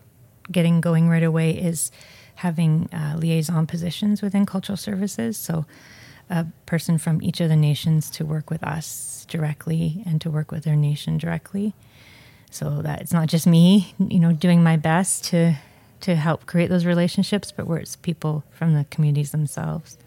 getting 0.52 0.80
going 0.80 1.08
right 1.08 1.22
away 1.22 1.50
is 1.50 1.90
having 2.36 2.88
uh, 2.92 3.16
liaison 3.16 3.66
positions 3.66 4.22
within 4.22 4.46
cultural 4.46 4.76
services. 4.76 5.36
So 5.36 5.66
a 6.30 6.46
person 6.66 6.98
from 6.98 7.22
each 7.22 7.40
of 7.40 7.48
the 7.48 7.56
nations 7.56 8.10
to 8.10 8.24
work 8.24 8.50
with 8.50 8.62
us 8.62 9.26
directly 9.28 10.02
and 10.06 10.20
to 10.20 10.30
work 10.30 10.50
with 10.50 10.64
their 10.64 10.76
nation 10.76 11.18
directly. 11.18 11.74
So 12.50 12.82
that 12.82 13.00
it's 13.00 13.12
not 13.12 13.28
just 13.28 13.46
me, 13.46 13.94
you 13.98 14.20
know, 14.20 14.32
doing 14.32 14.62
my 14.62 14.76
best 14.76 15.24
to 15.24 15.54
to 16.02 16.16
help 16.16 16.46
create 16.46 16.68
those 16.68 16.84
relationships, 16.84 17.52
but 17.52 17.66
where 17.66 17.78
it's 17.78 17.96
people 17.96 18.42
from 18.50 18.74
the 18.74 18.84
communities 18.90 19.30
themselves 19.30 19.98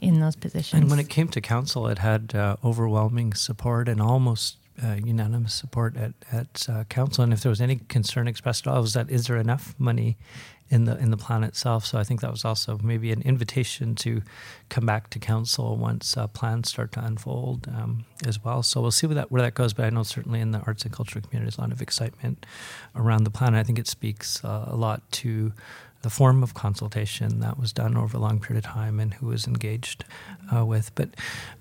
in 0.00 0.20
those 0.20 0.36
positions. 0.36 0.82
And 0.82 0.90
when 0.90 0.98
it 0.98 1.08
came 1.08 1.28
to 1.28 1.40
council, 1.40 1.86
it 1.86 1.98
had 1.98 2.34
uh, 2.34 2.56
overwhelming 2.64 3.34
support 3.34 3.88
and 3.88 4.00
almost 4.02 4.56
uh, 4.82 4.96
unanimous 5.04 5.54
support 5.54 5.96
at 5.96 6.12
at 6.32 6.66
uh, 6.68 6.84
council. 6.84 7.24
And 7.24 7.32
if 7.32 7.40
there 7.42 7.50
was 7.50 7.60
any 7.60 7.76
concern 7.76 8.28
expressed 8.28 8.66
at 8.66 8.72
all, 8.72 8.80
was 8.80 8.94
that 8.94 9.10
is 9.10 9.26
there 9.26 9.36
enough 9.36 9.74
money 9.78 10.16
in 10.68 10.84
the 10.84 10.98
in 10.98 11.10
the 11.10 11.16
plan 11.16 11.44
itself? 11.44 11.86
So 11.86 11.98
I 11.98 12.04
think 12.04 12.20
that 12.20 12.30
was 12.30 12.44
also 12.44 12.78
maybe 12.82 13.12
an 13.12 13.22
invitation 13.22 13.94
to 13.96 14.22
come 14.68 14.86
back 14.86 15.10
to 15.10 15.18
council 15.18 15.76
once 15.76 16.16
uh, 16.16 16.26
plans 16.26 16.70
start 16.70 16.92
to 16.92 17.04
unfold 17.04 17.68
um, 17.68 18.04
as 18.26 18.42
well. 18.42 18.62
So 18.62 18.80
we'll 18.80 18.90
see 18.90 19.06
where 19.06 19.14
that 19.14 19.30
where 19.30 19.42
that 19.42 19.54
goes. 19.54 19.72
But 19.72 19.86
I 19.86 19.90
know 19.90 20.02
certainly 20.02 20.40
in 20.40 20.50
the 20.50 20.60
arts 20.60 20.84
and 20.84 20.92
culture 20.92 21.20
community, 21.20 21.44
there's 21.44 21.58
a 21.58 21.60
lot 21.60 21.72
of 21.72 21.80
excitement 21.80 22.46
around 22.96 23.24
the 23.24 23.30
plan. 23.30 23.54
I 23.54 23.62
think 23.62 23.78
it 23.78 23.86
speaks 23.86 24.44
uh, 24.44 24.64
a 24.66 24.76
lot 24.76 25.02
to 25.12 25.52
the 26.04 26.10
form 26.10 26.42
of 26.42 26.52
consultation 26.52 27.40
that 27.40 27.58
was 27.58 27.72
done 27.72 27.96
over 27.96 28.18
a 28.18 28.20
long 28.20 28.38
period 28.38 28.62
of 28.64 28.70
time 28.70 29.00
and 29.00 29.14
who 29.14 29.26
was 29.28 29.46
engaged 29.46 30.04
uh, 30.54 30.64
with. 30.64 30.94
But 30.94 31.08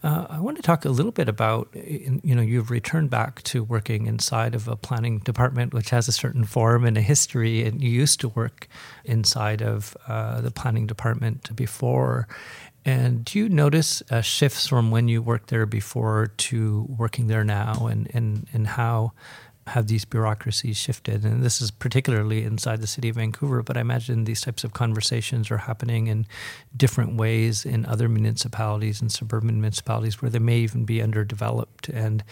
uh, 0.04 0.28
I 0.30 0.40
want 0.42 0.58
to 0.58 0.64
talk 0.64 0.84
a 0.84 0.90
little 0.90 1.14
bit 1.14 1.30
about, 1.30 1.70
you 1.74 2.36
know, 2.36 2.42
you've 2.42 2.70
returned 2.70 3.10
back 3.10 3.42
to 3.44 3.64
working 3.64 4.06
inside 4.06 4.54
of 4.54 4.68
a 4.68 4.76
planning 4.76 5.20
department, 5.20 5.74
which 5.74 5.92
has 5.92 6.10
a 6.10 6.12
certain 6.12 6.44
form 6.44 6.86
and 6.86 6.98
a 6.98 7.02
history, 7.02 7.64
and 7.64 7.82
you 7.82 7.90
used 7.90 8.20
to 8.20 8.30
work 8.30 8.68
inside 9.06 9.62
of 9.64 9.96
uh, 10.08 10.42
the 10.42 10.52
planning 10.52 10.88
department 10.88 11.56
before. 11.56 12.28
And 12.86 13.24
do 13.24 13.40
you 13.40 13.48
notice 13.48 14.04
uh, 14.12 14.20
shifts 14.20 14.68
from 14.68 14.92
when 14.92 15.08
you 15.08 15.22
worked 15.22 15.50
there 15.50 15.66
before 15.66 16.34
to 16.50 16.86
working 16.90 17.28
there 17.28 17.46
now, 17.46 17.88
and, 17.88 18.14
and, 18.14 18.46
and 18.52 18.68
how 18.68 19.14
have 19.68 19.88
these 19.88 20.06
bureaucracies 20.06 20.78
shifted? 20.78 21.24
And 21.24 21.44
this 21.44 21.62
is 21.62 21.72
particularly 21.72 22.44
inside 22.44 22.82
the 22.82 22.88
city 22.88 23.10
of 23.10 23.16
Vancouver, 23.16 23.64
but 23.64 23.78
I 23.78 23.82
imagine 23.82 24.24
these 24.24 24.42
types 24.42 24.64
of 24.64 24.74
conversations 24.74 25.50
are 25.52 25.58
happening 25.58 26.08
in 26.08 26.26
different 26.76 27.16
ways 27.16 27.66
in 27.66 27.86
other 27.86 28.10
municipalities 28.10 29.02
and 29.02 29.12
suburban 29.12 29.62
municipalities 29.62 30.22
where 30.22 30.30
they 30.30 30.40
may 30.40 30.60
even 30.60 30.86
be 30.86 31.02
underdeveloped. 31.02 31.90
And 31.90 32.24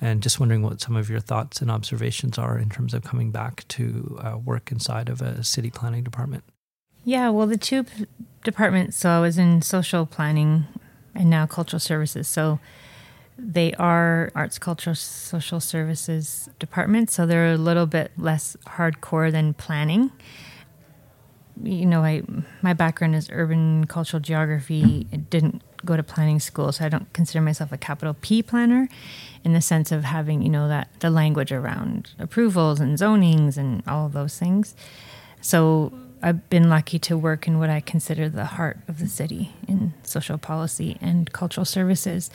and 0.00 0.22
just 0.22 0.40
wondering 0.40 0.62
what 0.62 0.80
some 0.80 0.96
of 0.96 1.08
your 1.08 1.20
thoughts 1.20 1.60
and 1.60 1.70
observations 1.70 2.38
are 2.38 2.58
in 2.58 2.70
terms 2.70 2.94
of 2.94 3.04
coming 3.04 3.30
back 3.30 3.66
to 3.68 4.18
uh, 4.22 4.38
work 4.38 4.72
inside 4.72 5.08
of 5.08 5.20
a 5.20 5.44
city 5.44 5.70
planning 5.70 6.04
department. 6.04 6.44
Yeah, 7.04 7.30
well, 7.30 7.46
the 7.46 7.56
two 7.56 7.86
departments. 8.44 8.96
So 8.96 9.10
I 9.10 9.20
was 9.20 9.38
in 9.38 9.62
social 9.62 10.06
planning 10.06 10.66
and 11.14 11.30
now 11.30 11.46
cultural 11.46 11.80
services. 11.80 12.28
So 12.28 12.60
they 13.42 13.72
are 13.74 14.30
arts, 14.34 14.58
cultural, 14.58 14.94
social 14.94 15.60
services 15.60 16.48
departments, 16.58 17.14
so 17.14 17.26
they're 17.26 17.52
a 17.52 17.56
little 17.56 17.86
bit 17.86 18.12
less 18.16 18.56
hardcore 18.66 19.32
than 19.32 19.54
planning. 19.54 20.12
You 21.62 21.86
know, 21.86 22.02
I 22.02 22.22
my 22.62 22.72
background 22.74 23.14
is 23.14 23.28
urban 23.30 23.86
cultural 23.86 24.20
geography. 24.20 25.06
I 25.12 25.16
didn't 25.16 25.62
go 25.84 25.96
to 25.96 26.02
planning 26.02 26.40
school, 26.40 26.72
so 26.72 26.84
I 26.84 26.88
don't 26.88 27.12
consider 27.12 27.40
myself 27.40 27.72
a 27.72 27.78
capital 27.78 28.14
P 28.20 28.42
planner 28.42 28.88
in 29.44 29.52
the 29.52 29.60
sense 29.60 29.90
of 29.92 30.04
having, 30.04 30.42
you 30.42 30.50
know, 30.50 30.68
that 30.68 30.88
the 31.00 31.10
language 31.10 31.52
around 31.52 32.10
approvals 32.18 32.80
and 32.80 32.98
zonings 32.98 33.56
and 33.56 33.82
all 33.86 34.08
those 34.08 34.38
things. 34.38 34.74
So 35.40 35.92
I've 36.22 36.48
been 36.50 36.68
lucky 36.68 36.98
to 37.00 37.16
work 37.16 37.46
in 37.46 37.58
what 37.58 37.70
I 37.70 37.80
consider 37.80 38.28
the 38.28 38.44
heart 38.44 38.78
of 38.88 38.98
the 38.98 39.08
city 39.08 39.52
in 39.66 39.94
social 40.02 40.36
policy 40.36 40.98
and 41.00 41.32
cultural 41.32 41.64
services. 41.64 42.30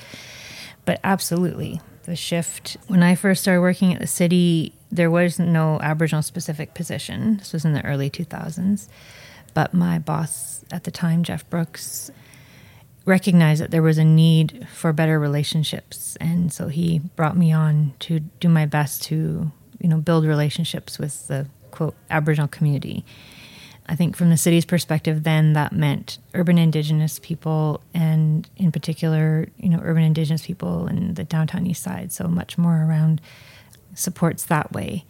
But 0.85 0.99
absolutely, 1.03 1.81
the 2.03 2.15
shift. 2.15 2.77
When 2.87 3.03
I 3.03 3.15
first 3.15 3.41
started 3.41 3.61
working 3.61 3.93
at 3.93 3.99
the 3.99 4.07
city, 4.07 4.73
there 4.91 5.11
was 5.11 5.39
no 5.39 5.79
Aboriginal 5.81 6.21
specific 6.21 6.73
position. 6.73 7.37
This 7.37 7.53
was 7.53 7.65
in 7.65 7.73
the 7.73 7.83
early 7.83 8.09
2000s. 8.09 8.87
But 9.53 9.73
my 9.73 9.99
boss 9.99 10.63
at 10.71 10.83
the 10.83 10.91
time, 10.91 11.23
Jeff 11.23 11.49
Brooks, 11.49 12.11
recognized 13.05 13.61
that 13.61 13.71
there 13.71 13.81
was 13.81 13.97
a 13.97 14.03
need 14.03 14.67
for 14.73 14.91
better 14.91 15.19
relationships. 15.19 16.17
And 16.19 16.51
so 16.51 16.67
he 16.67 16.99
brought 16.99 17.37
me 17.37 17.51
on 17.51 17.93
to 18.01 18.19
do 18.19 18.49
my 18.49 18.65
best 18.65 19.03
to, 19.03 19.51
you 19.79 19.89
know, 19.89 19.97
build 19.97 20.25
relationships 20.25 20.99
with 20.99 21.27
the 21.27 21.47
quote 21.71 21.95
Aboriginal 22.09 22.47
community 22.47 23.05
I 23.87 23.95
think 23.95 24.15
from 24.15 24.29
the 24.29 24.37
city's 24.37 24.65
perspective, 24.65 25.23
then 25.23 25.53
that 25.53 25.71
meant 25.71 26.17
urban 26.33 26.57
indigenous 26.57 27.19
people, 27.19 27.81
and 27.93 28.49
in 28.57 28.71
particular, 28.71 29.47
you 29.57 29.69
know, 29.69 29.79
urban 29.83 30.03
indigenous 30.03 30.45
people 30.45 30.87
in 30.87 31.13
the 31.13 31.23
downtown 31.23 31.67
east 31.67 31.83
side. 31.83 32.11
So 32.11 32.27
much 32.27 32.57
more 32.57 32.83
around 32.83 33.21
supports 33.93 34.43
that 34.45 34.71
way. 34.71 35.05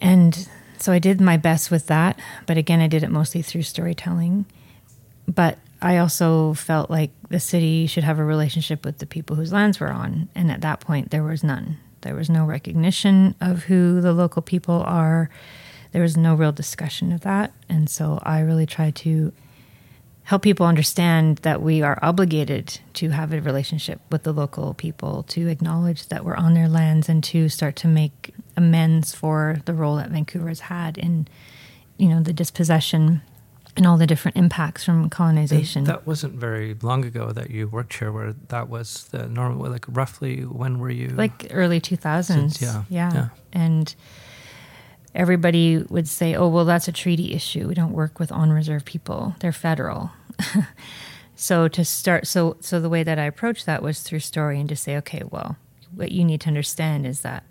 And 0.00 0.48
so 0.78 0.92
I 0.92 0.98
did 0.98 1.20
my 1.20 1.36
best 1.36 1.70
with 1.70 1.86
that, 1.86 2.18
but 2.46 2.56
again, 2.56 2.80
I 2.80 2.88
did 2.88 3.02
it 3.02 3.10
mostly 3.10 3.42
through 3.42 3.62
storytelling. 3.62 4.44
But 5.26 5.58
I 5.80 5.98
also 5.98 6.54
felt 6.54 6.90
like 6.90 7.10
the 7.28 7.40
city 7.40 7.86
should 7.86 8.04
have 8.04 8.18
a 8.18 8.24
relationship 8.24 8.84
with 8.84 8.98
the 8.98 9.06
people 9.06 9.36
whose 9.36 9.52
lands 9.52 9.78
we're 9.78 9.88
on, 9.88 10.28
and 10.34 10.50
at 10.50 10.62
that 10.62 10.80
point, 10.80 11.10
there 11.10 11.22
was 11.22 11.44
none. 11.44 11.78
There 12.00 12.14
was 12.14 12.30
no 12.30 12.44
recognition 12.44 13.34
of 13.40 13.64
who 13.64 14.00
the 14.00 14.12
local 14.12 14.42
people 14.42 14.82
are 14.82 15.30
there 15.92 16.02
was 16.02 16.16
no 16.16 16.34
real 16.34 16.52
discussion 16.52 17.12
of 17.12 17.22
that. 17.22 17.52
And 17.68 17.88
so 17.88 18.18
I 18.22 18.40
really 18.40 18.66
try 18.66 18.90
to 18.90 19.32
help 20.24 20.42
people 20.42 20.66
understand 20.66 21.38
that 21.38 21.62
we 21.62 21.80
are 21.80 21.98
obligated 22.02 22.80
to 22.92 23.08
have 23.08 23.32
a 23.32 23.40
relationship 23.40 23.98
with 24.10 24.24
the 24.24 24.32
local 24.32 24.74
people, 24.74 25.22
to 25.22 25.48
acknowledge 25.48 26.08
that 26.08 26.22
we're 26.22 26.36
on 26.36 26.52
their 26.52 26.68
lands, 26.68 27.08
and 27.08 27.24
to 27.24 27.48
start 27.48 27.76
to 27.76 27.88
make 27.88 28.34
amends 28.54 29.14
for 29.14 29.62
the 29.64 29.72
role 29.72 29.96
that 29.96 30.10
Vancouver 30.10 30.48
has 30.48 30.60
had 30.60 30.98
in, 30.98 31.26
you 31.96 32.08
know, 32.08 32.22
the 32.22 32.34
dispossession 32.34 33.22
and 33.74 33.86
all 33.86 33.96
the 33.96 34.06
different 34.06 34.36
impacts 34.36 34.84
from 34.84 35.08
colonization. 35.08 35.80
And 35.80 35.86
that 35.86 36.06
wasn't 36.06 36.34
very 36.34 36.74
long 36.82 37.06
ago 37.06 37.30
that 37.30 37.50
you 37.50 37.68
worked 37.68 37.94
here, 37.94 38.12
where 38.12 38.34
that 38.48 38.68
was 38.68 39.04
the 39.04 39.28
normal. 39.28 39.70
Like 39.70 39.86
roughly, 39.88 40.42
when 40.42 40.78
were 40.78 40.90
you? 40.90 41.08
Like 41.08 41.46
early 41.50 41.80
two 41.80 41.96
thousands. 41.96 42.60
Yeah, 42.60 42.84
yeah, 42.90 43.12
yeah, 43.14 43.28
and 43.52 43.94
everybody 45.14 45.78
would 45.78 46.08
say, 46.08 46.34
oh, 46.34 46.48
well, 46.48 46.64
that's 46.64 46.88
a 46.88 46.92
treaty 46.92 47.32
issue. 47.34 47.68
We 47.68 47.74
don't 47.74 47.92
work 47.92 48.18
with 48.18 48.30
on 48.32 48.50
reserve 48.50 48.84
people, 48.84 49.34
they're 49.40 49.52
federal. 49.52 50.10
so 51.34 51.68
to 51.68 51.84
start, 51.84 52.26
so, 52.26 52.56
so 52.60 52.80
the 52.80 52.88
way 52.88 53.02
that 53.02 53.18
I 53.18 53.24
approached 53.24 53.66
that 53.66 53.82
was 53.82 54.00
through 54.00 54.20
story 54.20 54.60
and 54.60 54.68
to 54.68 54.76
say, 54.76 54.96
okay, 54.98 55.22
well, 55.28 55.56
what 55.94 56.12
you 56.12 56.24
need 56.24 56.40
to 56.42 56.48
understand 56.48 57.06
is 57.06 57.20
that 57.22 57.44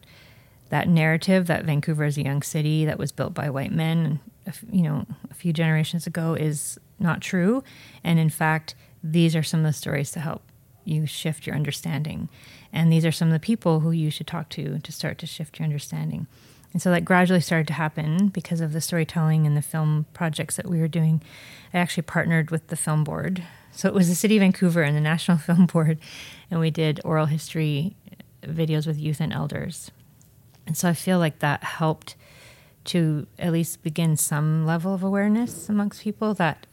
that 0.69 0.87
narrative 0.87 1.47
that 1.47 1.65
Vancouver 1.65 2.05
is 2.05 2.17
a 2.17 2.23
young 2.23 2.41
city 2.41 2.85
that 2.85 2.99
was 2.99 3.11
built 3.11 3.33
by 3.33 3.49
white 3.49 3.71
men, 3.71 4.19
you 4.69 4.81
know, 4.81 5.05
a 5.29 5.33
few 5.33 5.53
generations 5.53 6.05
ago 6.07 6.33
is 6.33 6.77
not 6.99 7.21
true. 7.21 7.63
And 8.03 8.19
in 8.19 8.29
fact, 8.29 8.75
these 9.03 9.35
are 9.35 9.43
some 9.43 9.61
of 9.61 9.65
the 9.65 9.73
stories 9.73 10.11
to 10.11 10.19
help 10.19 10.43
you 10.83 11.05
shift 11.05 11.45
your 11.45 11.55
understanding. 11.55 12.29
And 12.71 12.91
these 12.91 13.05
are 13.05 13.11
some 13.11 13.27
of 13.29 13.33
the 13.33 13.39
people 13.39 13.81
who 13.81 13.91
you 13.91 14.09
should 14.09 14.27
talk 14.27 14.49
to 14.49 14.79
to 14.79 14.91
start 14.91 15.17
to 15.19 15.25
shift 15.25 15.59
your 15.59 15.65
understanding. 15.65 16.27
And 16.77 16.81
so 16.83 16.91
that 16.91 17.05
gradually 17.05 17.41
started 17.41 17.65
to 17.69 17.73
happen 17.73 18.27
because 18.27 18.61
of 18.61 18.71
the 18.71 18.81
storytelling 18.81 19.47
and 19.47 19.57
the 19.57 19.63
film 19.63 20.05
projects 20.13 20.57
that 20.57 20.67
we 20.67 20.79
were 20.79 20.87
doing. 20.87 21.23
I 21.73 21.79
actually 21.79 22.03
partnered 22.03 22.51
with 22.51 22.67
the 22.67 22.75
film 22.75 23.03
board. 23.03 23.41
So 23.71 23.87
it 23.87 23.95
was 23.95 24.09
the 24.09 24.13
City 24.13 24.37
of 24.37 24.41
Vancouver 24.41 24.83
and 24.83 24.95
the 24.95 25.01
National 25.01 25.37
Film 25.39 25.65
Board, 25.65 25.97
and 26.51 26.59
we 26.59 26.69
did 26.69 27.01
oral 27.03 27.25
history 27.25 27.95
videos 28.43 28.85
with 28.85 28.99
youth 28.99 29.19
and 29.19 29.33
elders. 29.33 29.89
And 30.67 30.77
so 30.77 30.87
I 30.87 30.93
feel 30.93 31.17
like 31.17 31.39
that 31.39 31.63
helped 31.63 32.13
to 32.83 33.25
at 33.39 33.51
least 33.51 33.81
begin 33.81 34.15
some 34.15 34.63
level 34.63 34.93
of 34.93 35.01
awareness 35.01 35.69
amongst 35.69 36.03
people 36.03 36.35
that 36.35 36.67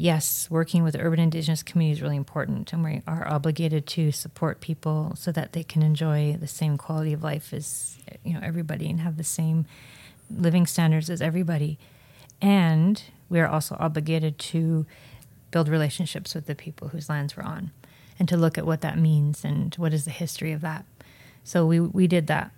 yes, 0.00 0.48
working 0.50 0.82
with 0.82 0.96
urban 0.98 1.20
indigenous 1.20 1.62
communities 1.62 1.98
is 1.98 2.02
really 2.02 2.16
important, 2.16 2.72
and 2.72 2.82
we 2.82 3.02
are 3.06 3.28
obligated 3.28 3.86
to 3.88 4.10
support 4.10 4.60
people 4.60 5.12
so 5.14 5.30
that 5.30 5.52
they 5.52 5.62
can 5.62 5.82
enjoy 5.82 6.36
the 6.40 6.46
same 6.46 6.78
quality 6.78 7.12
of 7.12 7.22
life 7.22 7.52
as 7.52 7.98
you 8.24 8.32
know 8.32 8.40
everybody 8.42 8.88
and 8.88 9.00
have 9.00 9.18
the 9.18 9.24
same 9.24 9.66
living 10.30 10.66
standards 10.66 11.10
as 11.10 11.20
everybody. 11.20 11.78
And 12.40 13.02
we 13.28 13.40
are 13.40 13.46
also 13.46 13.76
obligated 13.78 14.38
to 14.38 14.86
build 15.50 15.68
relationships 15.68 16.34
with 16.34 16.46
the 16.46 16.54
people 16.54 16.88
whose 16.88 17.10
lands 17.10 17.36
we're 17.36 17.42
on, 17.42 17.70
and 18.18 18.28
to 18.28 18.36
look 18.36 18.56
at 18.56 18.66
what 18.66 18.80
that 18.80 18.98
means 18.98 19.44
and 19.44 19.74
what 19.74 19.92
is 19.92 20.06
the 20.06 20.10
history 20.10 20.52
of 20.52 20.62
that. 20.62 20.86
So 21.44 21.66
we 21.66 21.78
we 21.78 22.06
did 22.06 22.26
that, 22.28 22.52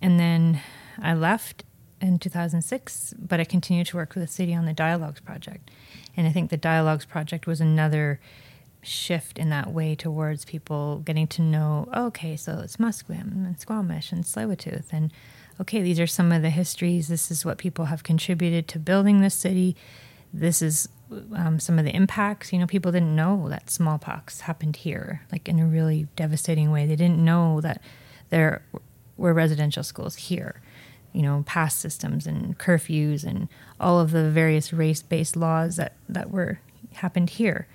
And 0.00 0.20
then 0.20 0.60
I 1.00 1.14
left 1.14 1.64
in 2.00 2.18
2006, 2.18 3.14
but 3.18 3.40
I 3.40 3.44
continued 3.44 3.86
to 3.88 3.96
work 3.96 4.14
with 4.14 4.22
the 4.24 4.32
city 4.32 4.54
on 4.54 4.66
the 4.66 4.72
Dialogues 4.72 5.20
Project. 5.20 5.70
And 6.16 6.26
I 6.26 6.32
think 6.32 6.50
the 6.50 6.56
Dialogues 6.56 7.04
Project 7.04 7.46
was 7.46 7.60
another 7.60 8.20
shift 8.82 9.38
in 9.38 9.50
that 9.50 9.72
way 9.72 9.94
towards 9.94 10.44
people 10.44 10.98
getting 11.04 11.26
to 11.26 11.42
know, 11.42 11.88
okay, 11.94 12.36
so 12.36 12.60
it's 12.60 12.76
Musqueam 12.76 13.46
and 13.46 13.58
Squamish 13.58 14.12
and 14.12 14.24
tsleil 14.24 14.84
And 14.92 15.12
okay, 15.60 15.82
these 15.82 15.98
are 15.98 16.06
some 16.06 16.32
of 16.32 16.42
the 16.42 16.50
histories. 16.50 17.08
This 17.08 17.30
is 17.30 17.44
what 17.44 17.58
people 17.58 17.86
have 17.86 18.02
contributed 18.02 18.68
to 18.68 18.78
building 18.78 19.20
this 19.20 19.34
city. 19.34 19.76
This 20.32 20.62
is 20.62 20.88
um, 21.34 21.58
some 21.58 21.78
of 21.78 21.84
the 21.84 21.94
impacts. 21.94 22.52
You 22.52 22.58
know, 22.58 22.66
people 22.66 22.92
didn't 22.92 23.16
know 23.16 23.48
that 23.48 23.70
smallpox 23.70 24.40
happened 24.40 24.76
here, 24.76 25.22
like 25.32 25.48
in 25.48 25.58
a 25.58 25.66
really 25.66 26.08
devastating 26.16 26.70
way. 26.70 26.86
They 26.86 26.96
didn't 26.96 27.24
know 27.24 27.60
that 27.60 27.80
there 28.30 28.62
were 29.16 29.32
residential 29.32 29.82
schools 29.82 30.16
here. 30.16 30.60
You 31.16 31.22
know, 31.22 31.44
pass 31.46 31.74
systems 31.74 32.26
and 32.26 32.58
curfews 32.58 33.24
and 33.24 33.48
all 33.80 33.98
of 33.98 34.10
the 34.10 34.30
various 34.30 34.72
race-based 34.72 35.34
laws 35.34 35.76
that 35.76 35.94
that 36.08 36.30
were 36.30 36.60
happened 36.96 37.30
here. 37.30 37.66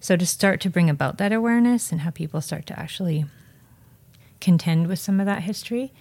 So 0.00 0.16
to 0.16 0.26
start 0.26 0.60
to 0.62 0.70
bring 0.70 0.90
about 0.90 1.18
that 1.18 1.32
awareness 1.32 1.92
and 1.92 2.00
how 2.00 2.10
people 2.10 2.40
start 2.40 2.66
to 2.66 2.78
actually 2.78 3.26
contend 4.40 4.88
with 4.88 4.98
some 4.98 5.20
of 5.20 5.26
that 5.26 5.42
history. 5.42 5.92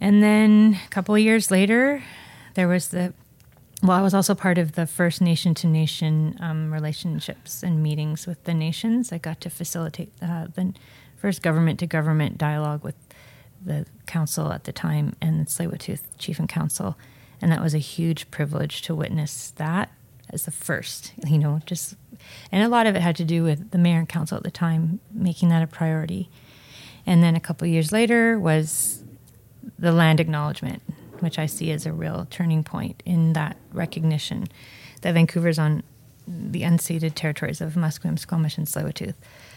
And 0.00 0.22
then 0.22 0.78
a 0.86 0.88
couple 0.88 1.18
years 1.18 1.50
later, 1.50 2.02
there 2.54 2.68
was 2.68 2.88
the 2.88 3.12
well, 3.82 3.98
I 3.98 4.02
was 4.02 4.14
also 4.14 4.34
part 4.34 4.58
of 4.58 4.72
the 4.72 4.86
first 4.86 5.20
nation 5.20 5.54
to 5.54 5.66
nation 5.66 6.38
relationships 6.72 7.62
and 7.62 7.82
meetings 7.82 8.26
with 8.26 8.42
the 8.44 8.54
nations. 8.54 9.12
I 9.12 9.18
got 9.18 9.40
to 9.42 9.50
facilitate 9.50 10.12
uh, 10.22 10.46
the 10.54 10.72
first 11.16 11.42
government 11.42 11.80
to 11.80 11.86
government 11.86 12.38
dialogue 12.38 12.84
with 12.84 12.94
the 13.64 13.86
council 14.06 14.52
at 14.52 14.64
the 14.64 14.72
time 14.72 15.14
and 15.20 15.40
the 15.40 15.44
tsleil 15.44 15.98
Chief 16.18 16.38
and 16.38 16.48
Council. 16.48 16.96
And 17.40 17.50
that 17.50 17.62
was 17.62 17.74
a 17.74 17.78
huge 17.78 18.30
privilege 18.30 18.82
to 18.82 18.94
witness 18.94 19.50
that 19.56 19.90
as 20.30 20.44
the 20.44 20.50
first, 20.50 21.12
you 21.26 21.38
know, 21.38 21.60
just, 21.66 21.96
and 22.50 22.62
a 22.62 22.68
lot 22.68 22.86
of 22.86 22.94
it 22.94 23.02
had 23.02 23.16
to 23.16 23.24
do 23.24 23.42
with 23.42 23.70
the 23.70 23.78
mayor 23.78 23.98
and 23.98 24.08
council 24.08 24.36
at 24.36 24.44
the 24.44 24.50
time 24.50 25.00
making 25.12 25.48
that 25.48 25.62
a 25.62 25.66
priority. 25.66 26.30
And 27.04 27.22
then 27.22 27.34
a 27.34 27.40
couple 27.40 27.66
years 27.66 27.92
later 27.92 28.38
was 28.38 29.02
the 29.78 29.92
land 29.92 30.20
acknowledgement 30.20 30.82
which 31.22 31.38
I 31.38 31.46
see 31.46 31.70
as 31.70 31.86
a 31.86 31.92
real 31.92 32.26
turning 32.30 32.64
point 32.64 33.02
in 33.06 33.32
that 33.34 33.56
recognition 33.72 34.48
that 35.02 35.14
Vancouver's 35.14 35.58
on 35.58 35.82
the 36.26 36.62
unceded 36.62 37.14
territories 37.14 37.60
of 37.60 37.74
Musqueam, 37.74 38.18
Squamish, 38.18 38.58
and 38.58 38.66
tsleil 38.66 39.14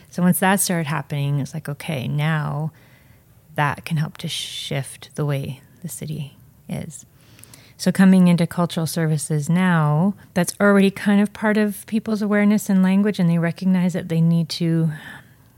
So 0.10 0.22
once 0.22 0.40
that 0.40 0.60
started 0.60 0.88
happening, 0.88 1.40
it's 1.40 1.54
like, 1.54 1.68
okay, 1.68 2.08
now 2.08 2.72
that 3.56 3.86
can 3.86 3.98
help 3.98 4.18
to 4.18 4.28
shift 4.28 5.10
the 5.16 5.26
way 5.26 5.62
the 5.82 5.90
city 5.90 6.38
is. 6.70 7.06
So 7.78 7.92
coming 7.92 8.28
into 8.28 8.48
cultural 8.48 8.88
services 8.88 9.50
now, 9.50 10.14
that's 10.34 10.54
already 10.62 10.92
kind 10.92 11.20
of 11.22 11.34
part 11.34 11.58
of 11.58 11.86
people's 11.88 12.22
awareness 12.22 12.70
and 12.70 12.82
language, 12.82 13.20
and 13.20 13.30
they 13.30 13.38
recognize 13.38 13.94
that 13.94 14.08
they 14.08 14.22
need 14.22 14.48
to 14.50 14.92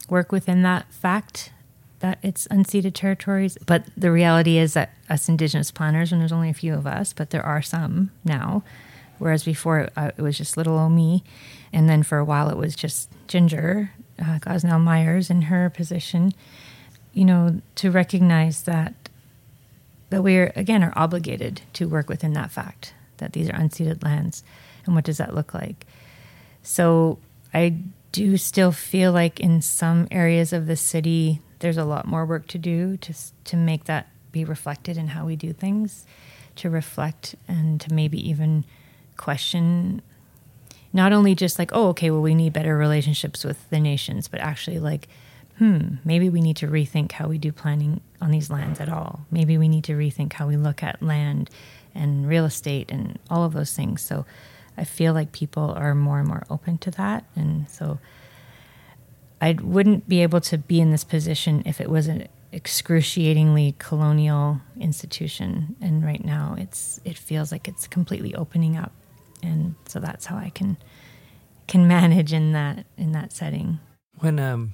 work 0.09 0.31
within 0.31 0.63
that 0.63 0.91
fact 0.91 1.51
that 1.99 2.19
it's 2.23 2.47
unceded 2.47 2.93
territories. 2.93 3.57
But 3.65 3.85
the 3.95 4.11
reality 4.11 4.57
is 4.57 4.73
that 4.73 4.93
us 5.09 5.29
Indigenous 5.29 5.71
planners, 5.71 6.11
and 6.11 6.19
there's 6.19 6.31
only 6.31 6.49
a 6.49 6.55
few 6.55 6.73
of 6.73 6.87
us, 6.87 7.13
but 7.13 7.29
there 7.29 7.45
are 7.45 7.61
some 7.61 8.11
now. 8.23 8.63
Whereas 9.19 9.43
before 9.43 9.89
uh, 9.95 10.11
it 10.15 10.21
was 10.21 10.37
just 10.37 10.57
little 10.57 10.77
old 10.77 10.91
me, 10.91 11.23
and 11.73 11.89
then 11.89 12.03
for 12.03 12.17
a 12.17 12.25
while 12.25 12.49
it 12.49 12.57
was 12.57 12.75
just 12.75 13.09
Ginger 13.27 13.91
uh, 14.19 14.39
Gosnell 14.39 14.81
Myers 14.81 15.29
in 15.29 15.43
her 15.43 15.69
position. 15.69 16.33
You 17.17 17.25
know, 17.25 17.61
to 17.77 17.89
recognize 17.89 18.61
that 18.63 18.93
that 20.11 20.21
we 20.21 20.37
are 20.37 20.51
again 20.55 20.83
are 20.83 20.93
obligated 20.95 21.61
to 21.73 21.87
work 21.87 22.09
within 22.09 22.33
that 22.33 22.51
fact 22.51 22.93
that 23.17 23.33
these 23.33 23.49
are 23.49 23.53
unceded 23.53 24.03
lands, 24.03 24.43
and 24.85 24.93
what 24.93 25.03
does 25.03 25.17
that 25.17 25.33
look 25.33 25.51
like? 25.51 25.87
So 26.61 27.17
I 27.55 27.73
do 28.11 28.37
still 28.37 28.71
feel 28.71 29.11
like 29.11 29.39
in 29.39 29.63
some 29.63 30.07
areas 30.11 30.53
of 30.53 30.67
the 30.67 30.75
city 30.75 31.41
there's 31.57 31.77
a 31.77 31.85
lot 31.85 32.05
more 32.05 32.23
work 32.23 32.45
to 32.49 32.59
do 32.59 32.97
to 32.97 33.15
to 33.45 33.55
make 33.57 33.85
that 33.85 34.09
be 34.31 34.45
reflected 34.45 34.95
in 34.95 35.07
how 35.07 35.25
we 35.25 35.35
do 35.35 35.53
things, 35.53 36.05
to 36.57 36.69
reflect 36.69 37.33
and 37.47 37.81
to 37.81 37.91
maybe 37.91 38.29
even 38.29 38.63
question 39.17 40.03
not 40.93 41.11
only 41.11 41.33
just 41.33 41.57
like 41.57 41.71
oh 41.73 41.87
okay 41.87 42.11
well 42.11 42.21
we 42.21 42.35
need 42.35 42.53
better 42.53 42.77
relationships 42.77 43.43
with 43.43 43.67
the 43.71 43.79
nations 43.79 44.27
but 44.27 44.39
actually 44.39 44.77
like 44.77 45.07
hmm 45.57 45.95
maybe 46.05 46.29
we 46.29 46.41
need 46.41 46.57
to 46.57 46.67
rethink 46.67 47.11
how 47.13 47.27
we 47.27 47.37
do 47.37 47.51
planning 47.51 48.01
on 48.21 48.31
these 48.31 48.49
lands 48.49 48.79
at 48.79 48.89
all 48.89 49.25
maybe 49.31 49.57
we 49.57 49.67
need 49.67 49.83
to 49.83 49.93
rethink 49.93 50.33
how 50.33 50.47
we 50.47 50.57
look 50.57 50.83
at 50.83 51.01
land 51.01 51.49
and 51.95 52.27
real 52.27 52.45
estate 52.45 52.91
and 52.91 53.17
all 53.29 53.43
of 53.43 53.53
those 53.53 53.73
things 53.73 54.01
so 54.01 54.25
i 54.77 54.83
feel 54.83 55.13
like 55.13 55.31
people 55.31 55.71
are 55.71 55.95
more 55.95 56.19
and 56.19 56.27
more 56.27 56.43
open 56.49 56.77
to 56.77 56.91
that 56.91 57.25
and 57.35 57.69
so 57.69 57.99
I 59.41 59.53
wouldn't 59.53 60.07
be 60.09 60.23
able 60.23 60.41
to 60.41 60.57
be 60.57 60.79
in 60.79 60.91
this 60.91 61.03
position 61.03 61.63
if 61.65 61.79
it 61.79 61.89
was 61.89 62.07
an 62.07 62.27
excruciatingly 62.51 63.75
colonial 63.77 64.61
institution. 64.79 65.75
And 65.81 66.03
right 66.03 66.23
now, 66.23 66.55
it's 66.57 66.99
it 67.05 67.17
feels 67.17 67.51
like 67.51 67.67
it's 67.67 67.87
completely 67.87 68.33
opening 68.33 68.75
up, 68.75 68.91
and 69.43 69.75
so 69.87 69.99
that's 69.99 70.25
how 70.25 70.37
I 70.37 70.49
can 70.49 70.77
can 71.67 71.87
manage 71.97 72.33
in 72.33 72.53
that 72.53 72.85
in 72.97 73.11
that 73.11 73.31
setting. 73.31 73.79
When 74.19 74.39
um, 74.39 74.73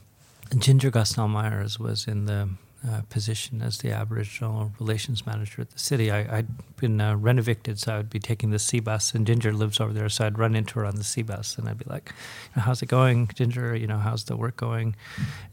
Ginger 0.57 0.91
Gosnell 0.91 1.29
Myers 1.29 1.79
was 1.79 2.07
in 2.07 2.25
the 2.25 2.49
uh, 2.85 3.01
position 3.09 3.61
as 3.61 3.77
the 3.77 3.91
Aboriginal 3.91 4.73
Relations 4.77 5.25
Manager 5.25 5.61
at 5.61 5.69
the 5.69 5.79
city. 5.79 6.11
I, 6.11 6.23
had 6.23 6.75
been 6.75 6.99
uh, 6.99 7.15
renovicted, 7.15 7.79
so 7.79 7.93
I 7.93 7.97
would 7.97 8.09
be 8.09 8.19
taking 8.19 8.51
the 8.51 8.59
C 8.59 8.81
bus, 8.81 9.13
and 9.13 9.25
Ginger 9.25 9.53
lives 9.53 9.79
over 9.79 9.93
there, 9.93 10.09
so 10.09 10.25
I'd 10.25 10.37
run 10.37 10.53
into 10.53 10.79
her 10.79 10.85
on 10.85 10.97
the 10.97 11.03
C 11.03 11.21
bus, 11.21 11.57
and 11.57 11.69
I'd 11.69 11.77
be 11.77 11.85
like, 11.87 12.11
"How's 12.55 12.81
it 12.81 12.87
going, 12.87 13.29
Ginger? 13.33 13.73
You 13.73 13.87
know, 13.87 13.99
how's 13.99 14.25
the 14.25 14.35
work 14.35 14.57
going?" 14.57 14.97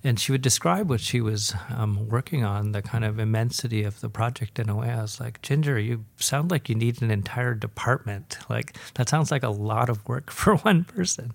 And 0.02 0.18
she 0.18 0.32
would 0.32 0.42
describe 0.42 0.88
what 0.88 1.00
she 1.00 1.20
was 1.20 1.54
um, 1.68 2.08
working 2.08 2.44
on, 2.44 2.72
the 2.72 2.82
kind 2.82 3.04
of 3.04 3.20
immensity 3.20 3.84
of 3.84 4.00
the 4.00 4.08
project. 4.08 4.58
In 4.58 4.68
a 4.68 4.74
way, 4.74 4.90
I 4.90 5.02
was 5.02 5.20
like, 5.20 5.40
"Ginger, 5.40 5.78
you 5.78 6.04
sound 6.16 6.50
like 6.50 6.68
you 6.68 6.74
need 6.74 7.00
an 7.00 7.12
entire 7.12 7.54
department. 7.54 8.38
Like 8.48 8.76
that 8.94 9.08
sounds 9.08 9.30
like 9.30 9.44
a 9.44 9.50
lot 9.50 9.88
of 9.88 10.06
work 10.08 10.30
for 10.32 10.56
one 10.56 10.82
person." 10.82 11.32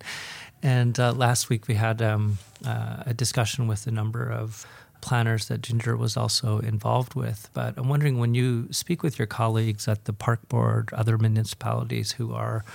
And 0.65 0.99
uh, 0.99 1.11
last 1.11 1.47
week 1.47 1.67
we 1.67 1.75
had 1.75 2.01
um, 2.01 2.39
uh, 2.65 3.03
a 3.05 3.13
discussion 3.13 3.67
with 3.67 3.85
a 3.85 3.91
number 3.91 4.27
of 4.27 4.65
planners 4.99 5.47
that 5.47 5.61
Ginger 5.61 5.95
was 5.95 6.17
also 6.17 6.57
involved 6.57 7.13
with. 7.13 7.51
But 7.53 7.75
I'm 7.77 7.87
wondering 7.87 8.17
when 8.17 8.33
you 8.33 8.69
speak 8.71 9.03
with 9.03 9.19
your 9.19 9.27
colleagues 9.27 9.87
at 9.87 10.05
the 10.05 10.13
park 10.13 10.49
board, 10.49 10.89
other 10.91 11.19
municipalities 11.19 12.13
who 12.13 12.33
are 12.33 12.65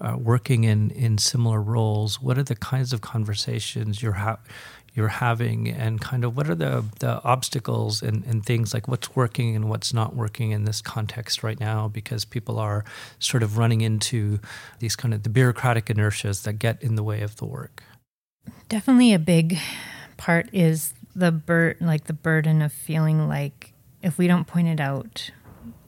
uh, 0.00 0.16
working 0.18 0.64
in, 0.64 0.90
in 0.92 1.18
similar 1.18 1.60
roles, 1.60 2.18
what 2.18 2.38
are 2.38 2.42
the 2.42 2.56
kinds 2.56 2.94
of 2.94 3.02
conversations 3.02 4.02
you're 4.02 4.12
ha- 4.12 4.38
you're 4.94 5.08
having, 5.08 5.68
and 5.68 6.00
kind 6.00 6.24
of 6.24 6.36
what 6.36 6.48
are 6.48 6.54
the, 6.54 6.84
the 7.00 7.22
obstacles 7.24 8.00
and, 8.00 8.24
and 8.24 8.46
things 8.46 8.72
like 8.72 8.86
what's 8.86 9.14
working 9.16 9.56
and 9.56 9.68
what's 9.68 9.92
not 9.92 10.14
working 10.14 10.52
in 10.52 10.64
this 10.64 10.80
context 10.80 11.42
right 11.42 11.58
now? 11.58 11.88
Because 11.88 12.24
people 12.24 12.58
are 12.58 12.84
sort 13.18 13.42
of 13.42 13.58
running 13.58 13.80
into 13.80 14.38
these 14.78 14.94
kind 14.94 15.12
of 15.12 15.24
the 15.24 15.28
bureaucratic 15.28 15.86
inertias 15.86 16.44
that 16.44 16.54
get 16.54 16.80
in 16.82 16.94
the 16.94 17.02
way 17.02 17.22
of 17.22 17.36
the 17.36 17.44
work. 17.44 17.82
Definitely 18.68 19.12
a 19.12 19.18
big 19.18 19.58
part 20.16 20.48
is 20.52 20.94
the 21.16 21.32
bur- 21.32 21.76
like 21.80 22.04
the 22.04 22.12
burden 22.12 22.62
of 22.62 22.72
feeling 22.72 23.28
like 23.28 23.72
if 24.02 24.16
we 24.16 24.28
don't 24.28 24.46
point 24.46 24.68
it 24.68 24.80
out, 24.80 25.30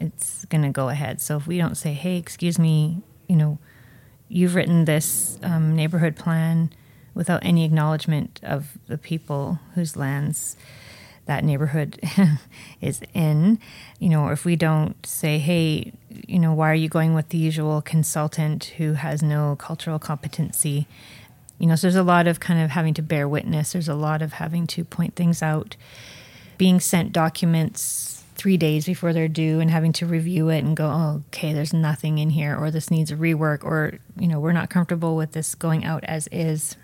it's 0.00 0.44
going 0.46 0.62
to 0.62 0.70
go 0.70 0.88
ahead. 0.88 1.20
So 1.20 1.36
if 1.36 1.46
we 1.46 1.58
don't 1.58 1.76
say, 1.76 1.92
"Hey, 1.92 2.16
excuse 2.16 2.58
me, 2.58 3.02
you 3.28 3.36
know, 3.36 3.58
you've 4.28 4.54
written 4.54 4.84
this 4.84 5.38
um, 5.42 5.76
neighborhood 5.76 6.16
plan 6.16 6.70
without 7.16 7.44
any 7.44 7.64
acknowledgement 7.64 8.38
of 8.42 8.78
the 8.86 8.98
people 8.98 9.58
whose 9.74 9.96
lands 9.96 10.56
that 11.24 11.42
neighborhood 11.42 11.98
is 12.80 13.00
in, 13.14 13.58
you 13.98 14.08
know, 14.08 14.28
if 14.28 14.44
we 14.44 14.54
don't 14.54 15.04
say, 15.04 15.38
"Hey, 15.38 15.92
you 16.08 16.38
know, 16.38 16.52
why 16.52 16.70
are 16.70 16.74
you 16.74 16.88
going 16.88 17.14
with 17.14 17.30
the 17.30 17.38
usual 17.38 17.82
consultant 17.82 18.66
who 18.76 18.92
has 18.92 19.22
no 19.22 19.56
cultural 19.56 19.98
competency?" 19.98 20.86
You 21.58 21.66
know, 21.66 21.74
so 21.74 21.86
there's 21.86 21.96
a 21.96 22.02
lot 22.02 22.26
of 22.28 22.38
kind 22.38 22.60
of 22.60 22.70
having 22.70 22.94
to 22.94 23.02
bear 23.02 23.26
witness. 23.26 23.72
There's 23.72 23.88
a 23.88 23.94
lot 23.94 24.22
of 24.22 24.34
having 24.34 24.66
to 24.68 24.84
point 24.84 25.16
things 25.16 25.42
out, 25.42 25.74
being 26.58 26.78
sent 26.78 27.12
documents 27.12 28.22
three 28.36 28.58
days 28.58 28.84
before 28.84 29.14
they're 29.14 29.28
due 29.28 29.60
and 29.60 29.70
having 29.70 29.94
to 29.94 30.06
review 30.06 30.50
it 30.50 30.62
and 30.62 30.76
go, 30.76 30.86
oh, 30.86 31.22
okay, 31.28 31.54
there's 31.54 31.72
nothing 31.72 32.18
in 32.18 32.30
here, 32.30 32.54
or 32.54 32.70
this 32.70 32.90
needs 32.90 33.10
a 33.10 33.16
rework, 33.16 33.64
or, 33.64 33.98
you 34.18 34.28
know, 34.28 34.38
we're 34.38 34.52
not 34.52 34.68
comfortable 34.68 35.16
with 35.16 35.32
this 35.32 35.54
going 35.54 35.84
out 35.84 36.04
as 36.04 36.28
is. 36.30 36.76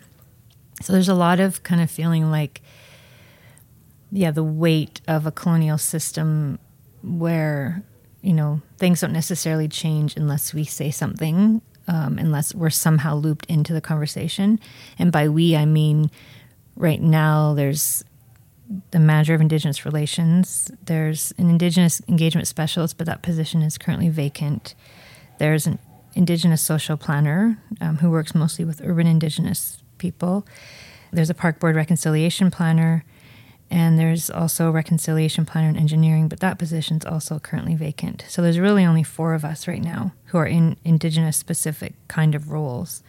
So 0.81 0.93
there's 0.93 1.09
a 1.09 1.15
lot 1.15 1.41
of 1.41 1.63
kind 1.63 1.81
of 1.81 1.91
feeling 1.91 2.31
like, 2.31 2.63
yeah, 4.11 4.31
the 4.31 4.45
weight 4.45 5.01
of 5.07 5.27
a 5.27 5.33
colonial 5.33 5.79
system 5.79 6.59
where, 7.03 7.83
you 8.21 8.33
know, 8.33 8.63
things 8.79 9.01
don't 9.01 9.13
necessarily 9.13 9.69
change 9.69 10.17
unless 10.17 10.55
we 10.55 10.65
say 10.65 10.91
something 10.91 11.63
um, 11.89 12.19
unless 12.19 12.55
we're 12.55 12.71
somehow 12.71 13.15
looped 13.15 13.47
into 13.47 13.73
the 13.73 13.81
conversation. 13.81 14.61
And 14.99 15.13
by 15.13 15.29
we, 15.29 15.57
I 15.57 15.65
mean 15.65 16.11
right 16.77 17.01
now 17.01 17.55
there's 17.55 18.05
the 18.91 19.01
manager 19.01 19.35
of 19.35 19.41
Indigenous 19.41 19.85
relations. 19.85 20.71
There's 20.85 21.33
an 21.39 21.51
Indigenous 21.51 22.01
engagement 22.09 22.49
specialist, 22.49 22.97
but 22.97 23.07
that 23.07 23.23
position 23.23 23.63
is 23.63 23.77
currently 23.77 24.09
vacant. 24.09 24.75
There's 25.39 25.67
an 25.67 25.79
Indigenous 26.15 26.63
social 26.63 26.97
planner 26.97 27.59
um, 27.81 27.99
who 27.99 28.11
works 28.11 28.35
mostly 28.35 28.65
with 28.65 28.81
urban 28.85 29.07
Indigenous 29.07 29.82
people. 30.03 30.45
There's 31.13 31.31
a 31.31 31.35
park 31.35 31.61
board 31.61 31.77
reconciliation 31.77 32.51
planner, 32.51 33.05
and 33.71 33.99
there's 33.99 34.29
also 34.29 34.69
a 34.69 34.73
reconciliation 34.73 35.47
planner 35.47 35.69
in 35.69 35.77
engineering, 35.77 36.29
but 36.29 36.41
that 36.41 36.59
position's 36.59 37.07
also 37.07 37.39
currently 37.39 37.75
vacant. 37.75 38.25
So 38.29 38.43
there's 38.43 38.59
really 38.59 38.85
only 38.85 39.05
four 39.05 39.33
of 39.33 39.45
us 39.45 39.69
right 39.69 39.83
now 39.83 40.13
who 40.27 40.39
are 40.39 40.47
in 40.47 40.77
Indigenous 40.85 41.37
specific 41.37 41.95
kind 42.09 42.35
of 42.35 42.51
roles. 42.51 43.03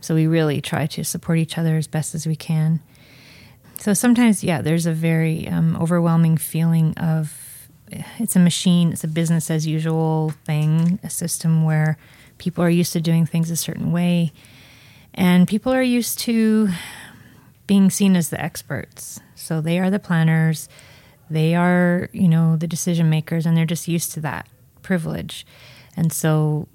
So 0.00 0.14
we 0.14 0.26
really 0.26 0.60
try 0.60 0.86
to 0.86 1.04
support 1.04 1.38
each 1.38 1.56
other 1.58 1.76
as 1.76 1.86
best 1.86 2.14
as 2.14 2.26
we 2.26 2.36
can. 2.36 2.80
So 3.78 3.94
sometimes, 3.94 4.44
yeah, 4.44 4.62
there's 4.62 4.86
a 4.86 4.92
very 4.92 5.48
um, 5.48 5.76
overwhelming 5.80 6.36
feeling 6.36 6.96
of 6.98 7.68
it's 8.18 8.36
a 8.36 8.40
machine, 8.40 8.92
it's 8.92 9.04
a 9.04 9.08
business 9.08 9.50
as 9.50 9.66
usual 9.66 10.32
thing, 10.44 10.98
a 11.02 11.10
system 11.10 11.64
where 11.64 11.96
people 12.38 12.62
are 12.64 12.70
used 12.70 12.92
to 12.92 13.00
doing 13.00 13.26
things 13.26 13.50
a 13.50 13.56
certain 13.56 13.92
way, 13.92 14.32
and 15.14 15.46
people 15.46 15.72
are 15.72 15.82
used 15.82 16.18
to 16.20 16.68
being 17.66 17.90
seen 17.90 18.16
as 18.16 18.30
the 18.30 18.40
experts. 18.40 19.20
So 19.34 19.60
they 19.60 19.78
are 19.78 19.90
the 19.90 19.98
planners, 19.98 20.68
they 21.30 21.54
are, 21.54 22.08
you 22.12 22.28
know, 22.28 22.56
the 22.56 22.66
decision 22.66 23.08
makers, 23.08 23.46
and 23.46 23.56
they're 23.56 23.64
just 23.64 23.88
used 23.88 24.12
to 24.12 24.20
that 24.20 24.48
privilege. 24.82 25.46
And 25.96 26.12
so, 26.12 26.68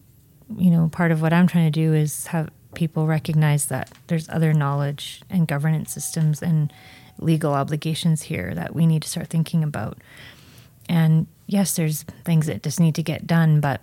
you 0.55 0.71
know, 0.71 0.89
part 0.89 1.11
of 1.11 1.21
what 1.21 1.33
I'm 1.33 1.47
trying 1.47 1.71
to 1.71 1.79
do 1.79 1.93
is 1.93 2.27
have 2.27 2.49
people 2.73 3.07
recognize 3.07 3.67
that 3.67 3.91
there's 4.07 4.29
other 4.29 4.53
knowledge 4.53 5.21
and 5.29 5.47
governance 5.47 5.91
systems 5.91 6.41
and 6.41 6.71
legal 7.19 7.53
obligations 7.53 8.23
here 8.23 8.53
that 8.53 8.75
we 8.75 8.85
need 8.85 9.01
to 9.01 9.09
start 9.09 9.27
thinking 9.27 9.63
about. 9.63 9.97
And 10.87 11.27
yes, 11.47 11.75
there's 11.75 12.03
things 12.23 12.45
that 12.47 12.63
just 12.63 12.79
need 12.79 12.95
to 12.95 13.03
get 13.03 13.27
done, 13.27 13.59
but 13.59 13.81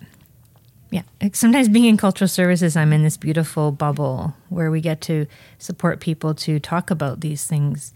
yeah, 0.94 1.02
sometimes 1.32 1.68
being 1.68 1.86
in 1.86 1.96
cultural 1.96 2.28
services, 2.28 2.76
I'm 2.76 2.92
in 2.92 3.02
this 3.02 3.16
beautiful 3.16 3.72
bubble 3.72 4.36
where 4.48 4.70
we 4.70 4.80
get 4.80 5.00
to 5.00 5.26
support 5.58 5.98
people 5.98 6.36
to 6.36 6.60
talk 6.60 6.88
about 6.88 7.18
these 7.18 7.46
things 7.46 7.92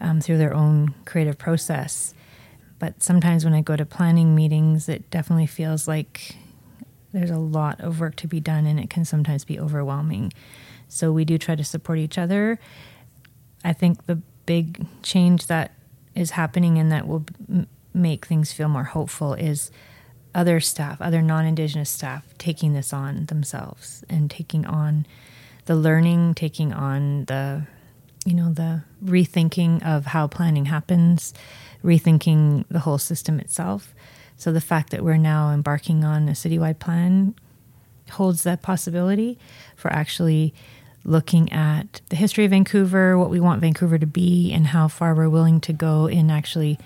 um, 0.00 0.20
through 0.20 0.38
their 0.38 0.54
own 0.54 0.94
creative 1.04 1.36
process. 1.36 2.14
But 2.78 3.02
sometimes 3.02 3.44
when 3.44 3.54
I 3.54 3.60
go 3.60 3.74
to 3.74 3.84
planning 3.84 4.36
meetings, 4.36 4.88
it 4.88 5.10
definitely 5.10 5.46
feels 5.48 5.88
like 5.88 6.36
there's 7.12 7.30
a 7.30 7.38
lot 7.38 7.80
of 7.80 7.98
work 7.98 8.14
to 8.14 8.28
be 8.28 8.38
done 8.38 8.66
and 8.66 8.78
it 8.78 8.88
can 8.88 9.04
sometimes 9.04 9.44
be 9.44 9.58
overwhelming. 9.58 10.32
So 10.86 11.10
we 11.10 11.24
do 11.24 11.38
try 11.38 11.56
to 11.56 11.64
support 11.64 11.98
each 11.98 12.18
other. 12.18 12.60
I 13.64 13.72
think 13.72 14.06
the 14.06 14.22
big 14.46 14.86
change 15.02 15.48
that 15.48 15.72
is 16.14 16.30
happening 16.30 16.78
and 16.78 16.92
that 16.92 17.08
will 17.08 17.26
make 17.92 18.26
things 18.26 18.52
feel 18.52 18.68
more 18.68 18.84
hopeful 18.84 19.34
is 19.34 19.72
other 20.38 20.60
staff, 20.60 21.00
other 21.00 21.20
non 21.20 21.44
Indigenous 21.44 21.90
staff, 21.90 22.24
taking 22.38 22.72
this 22.72 22.92
on 22.92 23.26
themselves 23.26 24.04
and 24.08 24.30
taking 24.30 24.64
on 24.64 25.04
the 25.64 25.74
learning, 25.74 26.34
taking 26.34 26.72
on 26.72 27.24
the, 27.24 27.66
you 28.24 28.34
know, 28.34 28.52
the 28.52 28.84
rethinking 29.04 29.84
of 29.84 30.06
how 30.06 30.28
planning 30.28 30.66
happens, 30.66 31.34
rethinking 31.82 32.64
the 32.70 32.78
whole 32.78 32.98
system 32.98 33.40
itself. 33.40 33.92
So 34.36 34.52
the 34.52 34.60
fact 34.60 34.90
that 34.90 35.02
we're 35.02 35.16
now 35.16 35.50
embarking 35.50 36.04
on 36.04 36.28
a 36.28 36.32
citywide 36.32 36.78
plan 36.78 37.34
holds 38.12 38.44
that 38.44 38.62
possibility 38.62 39.40
for 39.74 39.92
actually 39.92 40.54
looking 41.04 41.52
at 41.52 42.00
the 42.10 42.16
history 42.16 42.44
of 42.44 42.52
Vancouver, 42.52 43.18
what 43.18 43.28
we 43.28 43.40
want 43.40 43.60
Vancouver 43.60 43.98
to 43.98 44.06
be, 44.06 44.52
and 44.52 44.68
how 44.68 44.86
far 44.86 45.16
we're 45.16 45.28
willing 45.28 45.60
to 45.62 45.72
go 45.72 46.06
in 46.06 46.30
actually, 46.30 46.78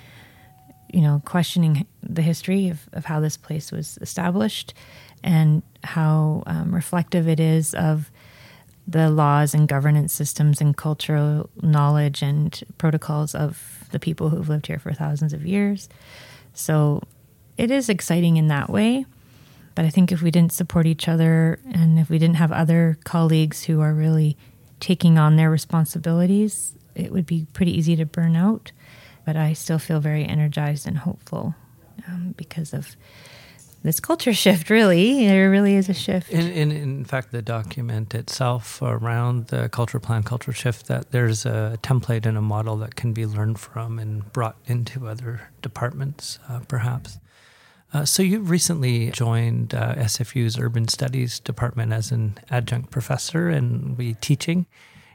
you 0.92 1.00
know, 1.00 1.22
questioning 1.24 1.86
the 2.02 2.22
history 2.22 2.68
of, 2.68 2.88
of 2.92 3.04
how 3.06 3.20
this 3.20 3.36
place 3.36 3.72
was 3.72 3.98
established 4.00 4.74
and 5.24 5.62
how 5.84 6.42
um, 6.46 6.74
reflective 6.74 7.28
it 7.28 7.40
is 7.40 7.74
of 7.74 8.10
the 8.86 9.10
laws 9.10 9.54
and 9.54 9.68
governance 9.68 10.12
systems 10.12 10.60
and 10.60 10.76
cultural 10.76 11.48
knowledge 11.62 12.22
and 12.22 12.62
protocols 12.78 13.34
of 13.34 13.84
the 13.92 13.98
people 13.98 14.28
who've 14.28 14.48
lived 14.48 14.66
here 14.66 14.78
for 14.78 14.92
thousands 14.92 15.32
of 15.32 15.46
years. 15.46 15.88
So 16.52 17.02
it 17.56 17.70
is 17.70 17.88
exciting 17.88 18.36
in 18.36 18.48
that 18.48 18.68
way. 18.68 19.06
But 19.74 19.84
I 19.84 19.90
think 19.90 20.12
if 20.12 20.20
we 20.20 20.30
didn't 20.30 20.52
support 20.52 20.86
each 20.86 21.08
other 21.08 21.58
and 21.72 21.98
if 21.98 22.10
we 22.10 22.18
didn't 22.18 22.36
have 22.36 22.52
other 22.52 22.98
colleagues 23.04 23.64
who 23.64 23.80
are 23.80 23.94
really 23.94 24.36
taking 24.80 25.16
on 25.16 25.36
their 25.36 25.48
responsibilities, 25.48 26.74
it 26.94 27.12
would 27.12 27.24
be 27.24 27.46
pretty 27.52 27.76
easy 27.76 27.96
to 27.96 28.04
burn 28.04 28.36
out. 28.36 28.72
But 29.24 29.36
I 29.36 29.52
still 29.52 29.78
feel 29.78 30.00
very 30.00 30.24
energized 30.24 30.86
and 30.86 30.98
hopeful 30.98 31.54
um, 32.08 32.34
because 32.36 32.72
of 32.72 32.96
this 33.82 34.00
culture 34.00 34.32
shift, 34.44 34.70
really. 34.70 35.26
There 35.26 35.50
really 35.50 35.74
is 35.74 35.88
a 35.88 35.94
shift. 35.94 36.30
In, 36.30 37.04
fact, 37.04 37.32
the 37.32 37.42
document 37.42 38.14
itself 38.14 38.80
around 38.80 39.48
the 39.48 39.68
culture 39.68 40.00
plan, 40.00 40.22
culture 40.22 40.52
shift, 40.52 40.86
that 40.86 41.10
there's 41.10 41.44
a 41.44 41.78
template 41.82 42.26
and 42.26 42.38
a 42.38 42.42
model 42.42 42.76
that 42.78 42.94
can 42.94 43.12
be 43.12 43.26
learned 43.26 43.58
from 43.58 43.98
and 43.98 44.30
brought 44.32 44.56
into 44.66 45.08
other 45.08 45.50
departments, 45.60 46.38
uh, 46.48 46.60
perhaps. 46.68 47.18
Uh, 47.94 48.06
so 48.06 48.22
you 48.22 48.40
recently 48.40 49.10
joined 49.10 49.74
uh, 49.74 49.94
SFU's 49.96 50.58
Urban 50.58 50.88
Studies 50.88 51.38
department 51.40 51.92
as 51.92 52.10
an 52.10 52.38
adjunct 52.50 52.90
professor 52.90 53.48
and 53.48 53.96
be 53.96 54.14
teaching. 54.14 54.66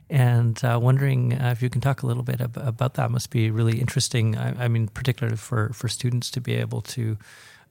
And 0.10 0.64
uh, 0.64 0.80
wondering 0.82 1.34
uh, 1.34 1.50
if 1.52 1.62
you 1.62 1.70
can 1.70 1.82
talk 1.82 2.02
a 2.02 2.08
little 2.08 2.24
bit 2.24 2.40
ab- 2.40 2.58
about 2.58 2.94
that. 2.94 3.12
Must 3.12 3.30
be 3.30 3.52
really 3.52 3.80
interesting. 3.80 4.38
I, 4.38 4.66
I, 4.66 4.68
mean, 4.68 4.88
particularly 4.88 5.38
for, 5.38 5.70
for 5.74 5.90
students 5.90 6.32
to 6.32 6.42
be 6.42 6.54
able 6.56 6.82
to 6.82 7.18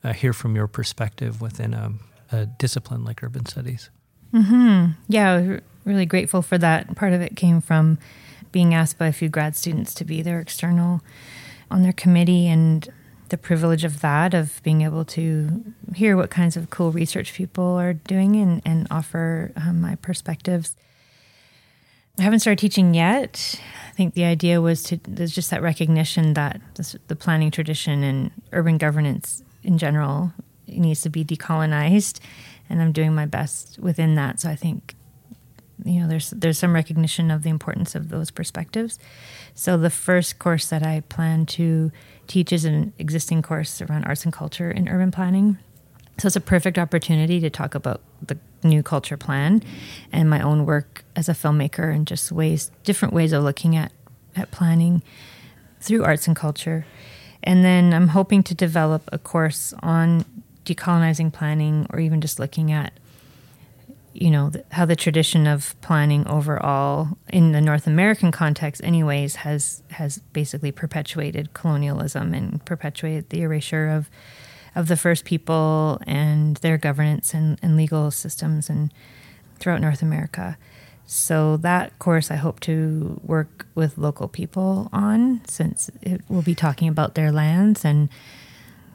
uh, 0.04 0.12
hear 0.12 0.32
from 0.32 0.54
your 0.54 0.66
perspective 0.66 1.40
within 1.40 1.72
a, 1.72 1.92
a 2.30 2.46
discipline 2.46 3.04
like 3.04 3.22
urban 3.22 3.46
studies. 3.46 3.90
Mm-hmm. 4.34 4.92
Yeah, 5.08 5.60
really 5.84 6.06
grateful 6.06 6.42
for 6.42 6.58
that. 6.58 6.94
Part 6.94 7.12
of 7.12 7.22
it 7.22 7.36
came 7.36 7.60
from 7.60 7.98
being 8.52 8.74
asked 8.74 8.98
by 8.98 9.06
a 9.06 9.12
few 9.12 9.28
grad 9.28 9.56
students 9.56 9.94
to 9.94 10.04
be 10.04 10.22
their 10.22 10.40
external 10.40 11.00
on 11.70 11.82
their 11.82 11.92
committee 11.92 12.46
and 12.48 12.88
the 13.28 13.36
privilege 13.36 13.84
of 13.84 14.00
that, 14.00 14.34
of 14.34 14.62
being 14.62 14.82
able 14.82 15.04
to 15.04 15.64
hear 15.94 16.16
what 16.16 16.30
kinds 16.30 16.56
of 16.56 16.70
cool 16.70 16.92
research 16.92 17.34
people 17.34 17.64
are 17.64 17.92
doing 17.92 18.36
and, 18.36 18.62
and 18.64 18.86
offer 18.90 19.52
um, 19.56 19.80
my 19.80 19.96
perspectives. 19.96 20.76
I 22.18 22.22
haven't 22.22 22.40
started 22.40 22.58
teaching 22.58 22.94
yet. 22.94 23.60
I 23.88 23.92
think 23.92 24.14
the 24.14 24.24
idea 24.24 24.60
was 24.60 24.82
to 24.84 24.98
there's 25.06 25.34
just 25.34 25.50
that 25.50 25.62
recognition 25.62 26.34
that 26.34 26.60
this, 26.74 26.96
the 27.08 27.16
planning 27.16 27.50
tradition 27.50 28.02
and 28.02 28.30
urban 28.52 28.78
governance 28.78 29.42
in 29.62 29.78
general 29.78 30.32
needs 30.66 31.02
to 31.02 31.10
be 31.10 31.24
decolonized, 31.24 32.20
and 32.68 32.80
I'm 32.80 32.92
doing 32.92 33.14
my 33.14 33.26
best 33.26 33.78
within 33.78 34.14
that. 34.14 34.40
So 34.40 34.48
I 34.48 34.56
think 34.56 34.94
you 35.84 36.00
know 36.00 36.08
there's 36.08 36.30
there's 36.30 36.58
some 36.58 36.74
recognition 36.74 37.30
of 37.30 37.42
the 37.42 37.50
importance 37.50 37.94
of 37.94 38.08
those 38.08 38.30
perspectives. 38.30 38.98
So 39.54 39.76
the 39.76 39.90
first 39.90 40.38
course 40.38 40.68
that 40.68 40.82
I 40.82 41.00
plan 41.00 41.44
to 41.46 41.92
teaches 42.26 42.64
an 42.64 42.94
existing 42.98 43.42
course 43.42 43.82
around 43.82 44.04
arts 44.04 44.24
and 44.24 44.32
culture 44.32 44.70
in 44.70 44.88
urban 44.88 45.10
planning. 45.10 45.58
So 46.18 46.28
it's 46.28 46.36
a 46.36 46.40
perfect 46.40 46.78
opportunity 46.78 47.40
to 47.40 47.50
talk 47.50 47.74
about 47.74 48.00
the 48.22 48.38
new 48.62 48.82
culture 48.82 49.16
plan 49.16 49.62
and 50.12 50.28
my 50.28 50.40
own 50.40 50.64
work 50.64 51.04
as 51.14 51.28
a 51.28 51.32
filmmaker 51.32 51.94
and 51.94 52.06
just 52.06 52.32
ways 52.32 52.70
different 52.84 53.14
ways 53.14 53.32
of 53.32 53.42
looking 53.42 53.76
at 53.76 53.92
at 54.34 54.50
planning 54.50 55.02
through 55.80 56.04
arts 56.04 56.26
and 56.26 56.36
culture. 56.36 56.86
And 57.42 57.64
then 57.64 57.94
I'm 57.94 58.08
hoping 58.08 58.42
to 58.44 58.54
develop 58.54 59.08
a 59.12 59.18
course 59.18 59.72
on 59.82 60.24
decolonizing 60.64 61.32
planning 61.32 61.86
or 61.90 62.00
even 62.00 62.20
just 62.20 62.38
looking 62.38 62.72
at 62.72 62.92
you 64.12 64.30
know 64.30 64.50
how 64.72 64.86
the 64.86 64.96
tradition 64.96 65.46
of 65.46 65.78
planning 65.82 66.26
overall 66.26 67.18
in 67.28 67.52
the 67.52 67.60
North 67.60 67.86
American 67.86 68.32
context, 68.32 68.82
anyways, 68.82 69.36
has 69.36 69.82
has 69.90 70.18
basically 70.32 70.72
perpetuated 70.72 71.52
colonialism 71.52 72.32
and 72.32 72.64
perpetuated 72.64 73.28
the 73.28 73.42
erasure 73.42 73.88
of 73.88 74.08
of 74.76 74.88
the 74.88 74.96
first 74.96 75.24
people 75.24 76.00
and 76.06 76.58
their 76.58 76.76
governance 76.76 77.34
and, 77.34 77.58
and 77.62 77.76
legal 77.76 78.10
systems 78.12 78.70
and 78.70 78.92
throughout 79.58 79.80
North 79.80 80.02
America. 80.02 80.56
So 81.06 81.56
that 81.58 81.98
course, 81.98 82.30
I 82.30 82.36
hope 82.36 82.60
to 82.60 83.20
work 83.24 83.66
with 83.74 83.96
local 83.96 84.28
people 84.28 84.90
on, 84.92 85.40
since 85.46 85.90
it 86.02 86.20
will 86.28 86.42
be 86.42 86.54
talking 86.54 86.88
about 86.88 87.14
their 87.14 87.32
lands 87.32 87.84
and 87.84 88.08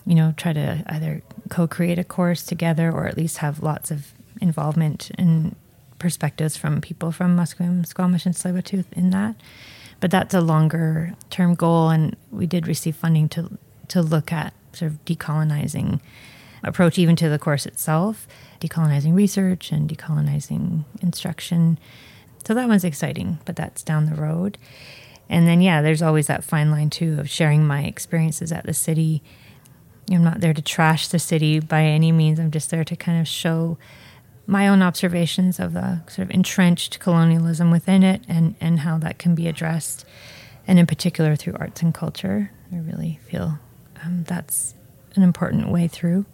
you 0.05 0.15
know 0.15 0.33
try 0.35 0.51
to 0.51 0.83
either 0.87 1.21
co-create 1.49 1.99
a 1.99 2.03
course 2.03 2.43
together 2.43 2.91
or 2.91 3.07
at 3.07 3.17
least 3.17 3.37
have 3.37 3.61
lots 3.61 3.91
of 3.91 4.13
involvement 4.41 5.11
and 5.17 5.55
perspectives 5.99 6.57
from 6.57 6.81
people 6.81 7.11
from 7.11 7.37
Musqueam, 7.37 7.85
Squamish, 7.85 8.25
and 8.25 8.35
Tsleil-Waututh 8.35 8.91
in 8.93 9.11
that. 9.11 9.35
But 9.99 10.11
that's 10.11 10.33
a 10.33 10.41
longer 10.41 11.13
term 11.29 11.55
goal, 11.55 11.89
and 11.89 12.15
we 12.31 12.45
did 12.45 12.67
receive 12.67 12.95
funding 12.95 13.29
to 13.29 13.57
to 13.87 14.01
look 14.01 14.31
at 14.31 14.53
sort 14.73 14.91
of 14.91 15.03
decolonizing 15.05 15.99
approach 16.63 16.99
even 16.99 17.15
to 17.15 17.29
the 17.29 17.39
course 17.39 17.65
itself, 17.65 18.27
decolonizing 18.60 19.15
research 19.15 19.71
and 19.71 19.89
decolonizing 19.89 20.86
instruction. 21.01 21.79
So 22.45 22.53
that 22.53 22.67
one's 22.67 22.84
exciting, 22.84 23.39
but 23.45 23.55
that's 23.55 23.84
down 23.84 24.05
the 24.05 24.15
road. 24.15 24.57
And 25.29 25.47
then, 25.47 25.62
yeah, 25.62 25.81
there's 25.81 26.01
always 26.01 26.27
that 26.27 26.43
fine 26.43 26.71
line 26.71 26.89
too 26.89 27.19
of 27.19 27.29
sharing 27.29 27.65
my 27.65 27.84
experiences 27.84 28.51
at 28.51 28.65
the 28.65 28.73
city. 28.73 29.23
I'm 30.12 30.23
not 30.23 30.41
there 30.41 30.53
to 30.53 30.62
trash 30.62 31.07
the 31.07 31.19
city 31.19 31.60
by 31.60 31.84
any 31.84 32.12
means. 32.12 32.39
I'm 32.39 32.51
just 32.51 32.69
there 32.69 32.84
to 32.84 32.95
kind 32.95 33.19
of 33.19 33.27
show 33.27 33.77
my 34.45 34.67
own 34.67 34.81
observations 34.81 35.60
of 35.60 35.73
the 35.73 36.01
sort 36.07 36.27
of 36.27 36.31
entrenched 36.31 36.99
colonialism 36.99 37.71
within 37.71 38.03
it 38.03 38.23
and, 38.27 38.55
and 38.60 38.81
how 38.81 38.97
that 38.97 39.17
can 39.17 39.36
be 39.36 39.47
addressed. 39.47 40.03
And 40.67 40.77
in 40.77 40.86
particular, 40.86 41.36
through 41.36 41.55
arts 41.57 41.81
and 41.81 41.93
culture. 41.93 42.51
I 42.71 42.77
really 42.77 43.19
feel 43.23 43.60
um, 44.03 44.23
that's 44.27 44.75
an 45.15 45.23
important 45.23 45.69
way 45.69 45.87
through. 45.87 46.25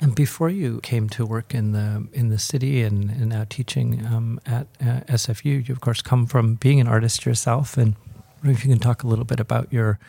And 0.00 0.14
before 0.14 0.50
you 0.50 0.80
came 0.80 1.08
to 1.10 1.24
work 1.24 1.54
in 1.54 1.72
the 1.72 2.08
in 2.12 2.28
the 2.28 2.38
city 2.38 2.82
and, 2.82 3.08
and 3.10 3.28
now 3.28 3.46
teaching 3.48 4.04
um, 4.04 4.40
at 4.44 4.66
uh, 4.80 5.00
SFU, 5.08 5.68
you 5.68 5.72
of 5.72 5.80
course 5.80 6.02
come 6.02 6.26
from 6.26 6.56
being 6.56 6.80
an 6.80 6.88
artist 6.88 7.24
yourself. 7.24 7.76
And 7.76 7.94
if 8.42 8.64
you 8.64 8.70
can 8.70 8.80
talk 8.80 9.04
a 9.04 9.06
little 9.06 9.24
bit 9.24 9.38
about 9.38 9.72
your 9.72 10.00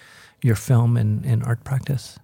your 0.42 0.56
film 0.56 0.98
and, 0.98 1.24
and 1.26 1.44
art 1.44 1.64
practice. 1.64 2.18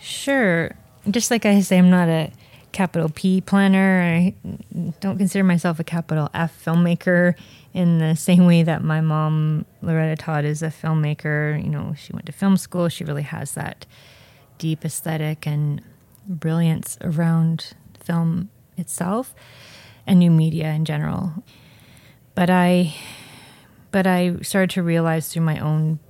Sure. 0.00 0.74
Just 1.10 1.30
like 1.30 1.44
I 1.44 1.60
say, 1.60 1.78
I'm 1.78 1.90
not 1.90 2.08
a 2.08 2.32
capital 2.74 3.08
P 3.08 3.40
planner. 3.40 4.02
I 4.02 4.34
don't 5.00 5.16
consider 5.16 5.44
myself 5.44 5.78
a 5.78 5.84
capital 5.84 6.28
F 6.34 6.62
filmmaker 6.62 7.34
in 7.72 7.98
the 7.98 8.16
same 8.16 8.46
way 8.46 8.64
that 8.64 8.82
my 8.82 9.00
mom, 9.00 9.64
Loretta 9.80 10.16
Todd, 10.16 10.44
is 10.44 10.62
a 10.62 10.68
filmmaker. 10.68 11.62
You 11.62 11.70
know, 11.70 11.94
she 11.96 12.12
went 12.12 12.26
to 12.26 12.32
film 12.32 12.58
school. 12.58 12.88
She 12.88 13.04
really 13.04 13.22
has 13.22 13.52
that 13.52 13.86
deep 14.58 14.84
aesthetic 14.84 15.46
and 15.46 15.80
brilliance 16.26 16.98
around 17.00 17.74
film 17.98 18.50
itself 18.76 19.34
and 20.06 20.18
new 20.18 20.30
media 20.30 20.72
in 20.72 20.84
general. 20.84 21.32
But 22.34 22.50
I 22.50 22.94
but 23.92 24.06
I 24.06 24.36
started 24.42 24.70
to 24.70 24.82
realize 24.82 25.32
through 25.32 25.42
my 25.42 25.60
own 25.60 26.00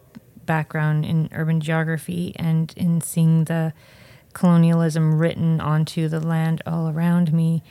background 0.47 1.05
in 1.05 1.29
urban 1.33 1.61
geography 1.61 2.33
and 2.37 2.73
in 2.77 3.03
seeing 3.03 3.45
the 3.45 3.75
colonialism 4.35 5.19
written 5.19 5.61
onto 5.61 6.09
the 6.09 6.21
land 6.21 6.63
all 6.67 6.89
around 6.89 7.33
me, 7.33 7.63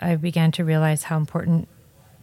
I 0.00 0.16
began 0.16 0.50
to 0.52 0.64
realize 0.64 1.04
how 1.04 1.16
important 1.16 1.68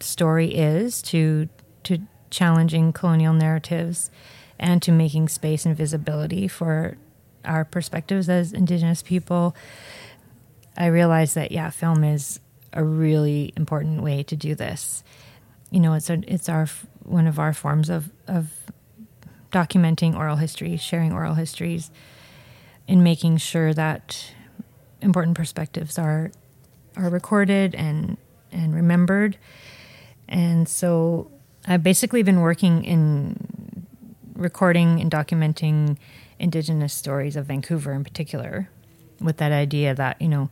story 0.00 0.54
is 0.54 1.00
to 1.00 1.48
to 1.84 2.00
challenging 2.28 2.92
colonial 2.92 3.32
narratives 3.32 4.10
and 4.58 4.82
to 4.82 4.92
making 4.92 5.28
space 5.28 5.64
and 5.64 5.76
visibility 5.76 6.48
for 6.48 6.96
our 7.44 7.64
perspectives 7.64 8.28
as 8.28 8.52
indigenous 8.52 9.02
people. 9.02 9.54
I 10.76 10.86
realized 10.86 11.34
that 11.36 11.52
yeah, 11.52 11.70
film 11.70 12.04
is 12.04 12.40
a 12.72 12.84
really 12.84 13.52
important 13.56 14.02
way 14.02 14.22
to 14.24 14.36
do 14.36 14.54
this. 14.54 15.02
You 15.70 15.80
know, 15.80 15.94
it's 15.94 16.10
a, 16.10 16.22
it's 16.26 16.48
our 16.48 16.66
one 17.02 17.26
of 17.26 17.38
our 17.38 17.52
forms 17.52 17.88
of 17.88 18.10
of 18.26 18.50
documenting 19.52 20.16
oral 20.16 20.36
history, 20.36 20.76
sharing 20.76 21.12
oral 21.12 21.34
histories, 21.34 21.90
in 22.86 23.02
making 23.02 23.38
sure 23.38 23.74
that 23.74 24.32
important 25.00 25.36
perspectives 25.36 25.98
are 25.98 26.30
are 26.96 27.10
recorded 27.10 27.74
and 27.74 28.16
and 28.52 28.74
remembered. 28.74 29.36
And 30.28 30.68
so 30.68 31.30
I've 31.66 31.82
basically 31.82 32.22
been 32.22 32.40
working 32.40 32.84
in 32.84 33.86
recording 34.34 35.00
and 35.00 35.10
documenting 35.10 35.96
indigenous 36.38 36.92
stories 36.92 37.36
of 37.36 37.46
Vancouver 37.46 37.92
in 37.92 38.04
particular 38.04 38.68
with 39.20 39.38
that 39.38 39.52
idea 39.52 39.94
that, 39.94 40.20
you 40.20 40.28
know, 40.28 40.50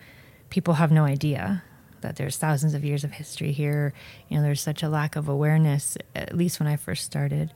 people 0.51 0.75
have 0.75 0.91
no 0.91 1.05
idea 1.05 1.63
that 2.01 2.17
there's 2.17 2.37
thousands 2.37 2.75
of 2.75 2.85
years 2.85 3.05
of 3.05 3.13
history 3.13 3.53
here. 3.53 3.93
You 4.29 4.37
know, 4.37 4.43
there's 4.43 4.61
such 4.61 4.83
a 4.83 4.89
lack 4.89 5.17
of 5.17 5.29
awareness, 5.29 5.97
at 6.15 6.37
least 6.37 6.61
when 6.61 6.67
I 6.67 6.77
first 6.77 7.05
started. 7.05 7.53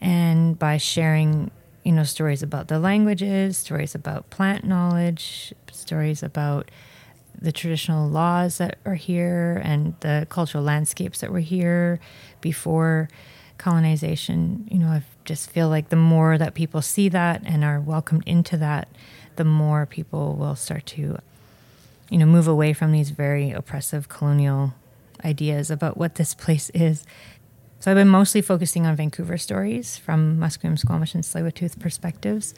And 0.00 0.58
by 0.58 0.76
sharing 0.76 1.50
you 1.84 1.92
know, 1.92 2.02
stories 2.02 2.42
about 2.42 2.68
the 2.68 2.78
languages, 2.78 3.58
stories 3.58 3.94
about 3.94 4.30
plant 4.30 4.64
knowledge, 4.64 5.52
stories 5.70 6.22
about 6.22 6.70
the 7.40 7.52
traditional 7.52 8.08
laws 8.08 8.58
that 8.58 8.78
are 8.86 8.94
here 8.94 9.60
and 9.62 9.94
the 10.00 10.26
cultural 10.30 10.64
landscapes 10.64 11.20
that 11.20 11.30
were 11.30 11.40
here 11.40 12.00
before 12.40 13.08
colonization. 13.58 14.66
You 14.70 14.78
know, 14.78 14.86
I 14.86 15.02
just 15.26 15.50
feel 15.50 15.68
like 15.68 15.90
the 15.90 15.96
more 15.96 16.38
that 16.38 16.54
people 16.54 16.80
see 16.80 17.10
that 17.10 17.42
and 17.44 17.62
are 17.62 17.80
welcomed 17.80 18.22
into 18.26 18.56
that, 18.56 18.88
the 19.36 19.44
more 19.44 19.84
people 19.84 20.36
will 20.36 20.56
start 20.56 20.86
to, 20.86 21.18
you 22.08 22.18
know, 22.18 22.26
move 22.26 22.48
away 22.48 22.72
from 22.72 22.92
these 22.92 23.10
very 23.10 23.50
oppressive 23.50 24.08
colonial 24.08 24.72
ideas 25.22 25.70
about 25.70 25.96
what 25.96 26.14
this 26.14 26.34
place 26.34 26.70
is 26.70 27.04
so 27.84 27.90
I've 27.90 27.98
been 27.98 28.08
mostly 28.08 28.40
focusing 28.40 28.86
on 28.86 28.96
Vancouver 28.96 29.36
stories 29.36 29.98
from 29.98 30.38
Musqueam, 30.38 30.78
Squamish, 30.78 31.14
and 31.14 31.22
Tsleil-Waututh 31.22 31.78
perspectives. 31.78 32.54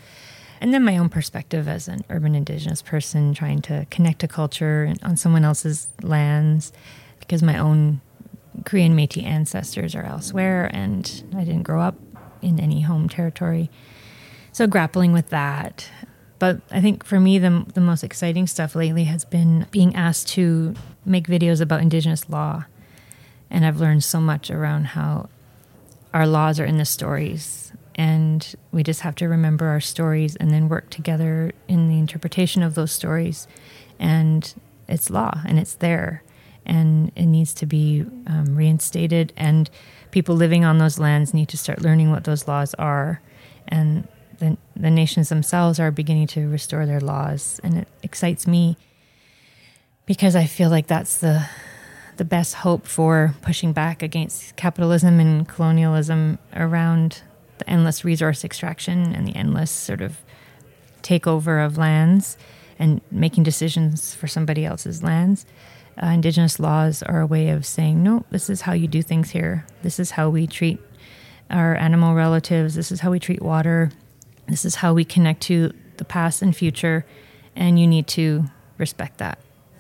And 0.61 0.73
then 0.73 0.85
my 0.85 0.97
own 0.97 1.09
perspective 1.09 1.67
as 1.67 1.89
an 1.89 2.05
urban 2.09 2.37
indigenous 2.37 2.81
person 2.81 3.35
trying 3.35 3.61
to 3.63 3.89
connect 3.91 4.21
to 4.21 4.29
culture 4.29 4.95
on 5.03 5.17
someone 5.17 5.45
else's 5.45 5.89
lands 6.01 6.73
because 7.19 7.43
my 7.43 7.59
own 7.59 8.03
Cree 8.65 8.85
and 8.85 8.97
Métis 8.97 9.25
ancestors 9.25 9.97
are 9.97 10.05
elsewhere 10.05 10.71
and 10.73 11.25
I 11.35 11.43
didn't 11.43 11.65
grow 11.65 11.81
up 11.81 11.97
in 12.41 12.61
any 12.61 12.83
home 12.83 13.09
territory. 13.09 13.69
So 14.53 14.69
grappling 14.69 15.13
with 15.13 15.31
that. 15.31 15.91
But 16.39 16.61
I 16.71 16.81
think 16.81 17.05
for 17.05 17.19
me, 17.19 17.41
the, 17.41 17.67
the 17.75 17.81
most 17.81 18.05
exciting 18.05 18.47
stuff 18.47 18.77
lately 18.77 19.03
has 19.05 19.25
been 19.25 19.67
being 19.73 19.97
asked 19.97 20.29
to 20.29 20.77
make 21.05 21.27
videos 21.27 21.61
about 21.61 21.81
Indigenous 21.81 22.31
law 22.31 22.67
and 23.57 23.65
I've 23.65 23.81
learned 23.81 24.05
so 24.05 24.21
much 24.21 24.51
around 24.51 24.85
how 24.89 25.31
our 26.13 26.27
laws 26.27 26.61
are 26.61 26.67
in 26.67 26.77
the 26.77 26.85
stories. 26.85 27.73
And 27.95 28.55
we 28.71 28.83
just 28.83 29.01
have 29.01 29.15
to 29.15 29.29
remember 29.31 29.69
our 29.69 29.81
stories 29.81 30.37
and 30.37 30.51
then 30.51 30.69
work 30.69 30.91
together 30.91 31.53
in 31.67 31.89
the 31.89 31.99
interpretation 31.99 32.63
of 32.63 32.75
those 32.75 32.93
stories. 32.93 33.49
And 33.99 34.53
it's 34.89 35.09
law 35.09 35.41
and 35.47 35.59
it's 35.59 35.75
there. 35.77 36.23
And 36.67 37.11
it 37.17 37.25
needs 37.25 37.55
to 37.55 37.65
be 37.65 38.05
um, 38.27 38.55
reinstated. 38.55 39.33
And 39.39 39.71
people 40.11 40.35
living 40.35 40.67
on 40.67 40.77
those 40.77 40.99
lands 40.99 41.33
need 41.33 41.49
to 41.49 41.57
start 41.57 41.81
learning 41.81 42.11
what 42.11 42.25
those 42.25 42.47
laws 42.47 42.75
are. 42.75 43.23
And 43.69 44.07
the, 44.39 44.59
the 44.77 44.91
nations 44.91 45.31
themselves 45.31 45.81
are 45.81 45.91
beginning 45.91 46.27
to 46.27 46.47
restore 46.47 46.85
their 46.85 47.01
laws. 47.01 47.59
And 47.65 47.79
it 47.79 47.89
excites 48.03 48.47
me 48.47 48.77
because 50.05 50.37
I 50.37 50.45
feel 50.45 50.69
like 50.69 50.89
that's 50.89 51.17
the 51.17 51.49
the 52.17 52.25
best 52.25 52.55
hope 52.55 52.87
for 52.87 53.35
pushing 53.43 53.73
back 53.73 54.03
against 54.03 54.57
capitalism 54.57 55.21
and 55.21 55.49
colonialism 55.49 56.39
around 56.55 57.23
the 57.59 57.69
endless 57.69 58.05
resource 58.05 58.45
extraction 58.45 59.15
and 59.15 59.27
the 59.27 59.37
endless 59.37 59.71
sort 59.71 60.01
of 60.01 60.19
takeover 61.03 61.65
of 61.65 61.79
lands 61.79 62.37
and 62.79 63.01
making 63.11 63.43
decisions 63.43 64.15
for 64.15 64.27
somebody 64.27 64.65
else's 64.65 65.03
lands. 65.03 65.47
Uh, 66.03 66.09
indigenous 66.09 66.61
laws 66.61 67.03
are 67.03 67.21
a 67.21 67.27
way 67.27 67.49
of 67.49 67.65
saying, 67.65 68.03
no, 68.03 68.25
this 68.31 68.51
is 68.51 68.63
how 68.63 68.73
you 68.73 68.87
do 68.87 69.01
things 69.01 69.31
here. 69.31 69.65
This 69.83 69.99
is 69.99 70.11
how 70.13 70.29
we 70.29 70.47
treat 70.47 70.79
our 71.49 71.75
animal 71.77 72.15
relatives. 72.15 72.75
This 72.75 72.93
is 72.93 73.01
how 73.01 73.11
we 73.11 73.21
treat 73.21 73.41
water. 73.41 73.91
This 74.47 74.65
is 74.65 74.77
how 74.77 74.93
we 74.93 75.05
connect 75.05 75.43
to 75.43 75.73
the 75.97 76.05
past 76.05 76.43
and 76.43 76.55
future. 76.55 77.07
And 77.55 77.81
you 77.81 77.87
need 77.87 78.07
to 78.09 78.45
respect 78.77 79.19
that. 79.19 79.39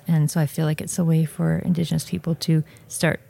And 0.08 0.30
so 0.30 0.40
I 0.40 0.46
feel 0.46 0.66
like 0.66 0.80
it's 0.80 0.98
a 0.98 1.04
way 1.04 1.24
for 1.24 1.58
Indigenous 1.58 2.08
people 2.08 2.34
to 2.36 2.62
start 2.88 3.20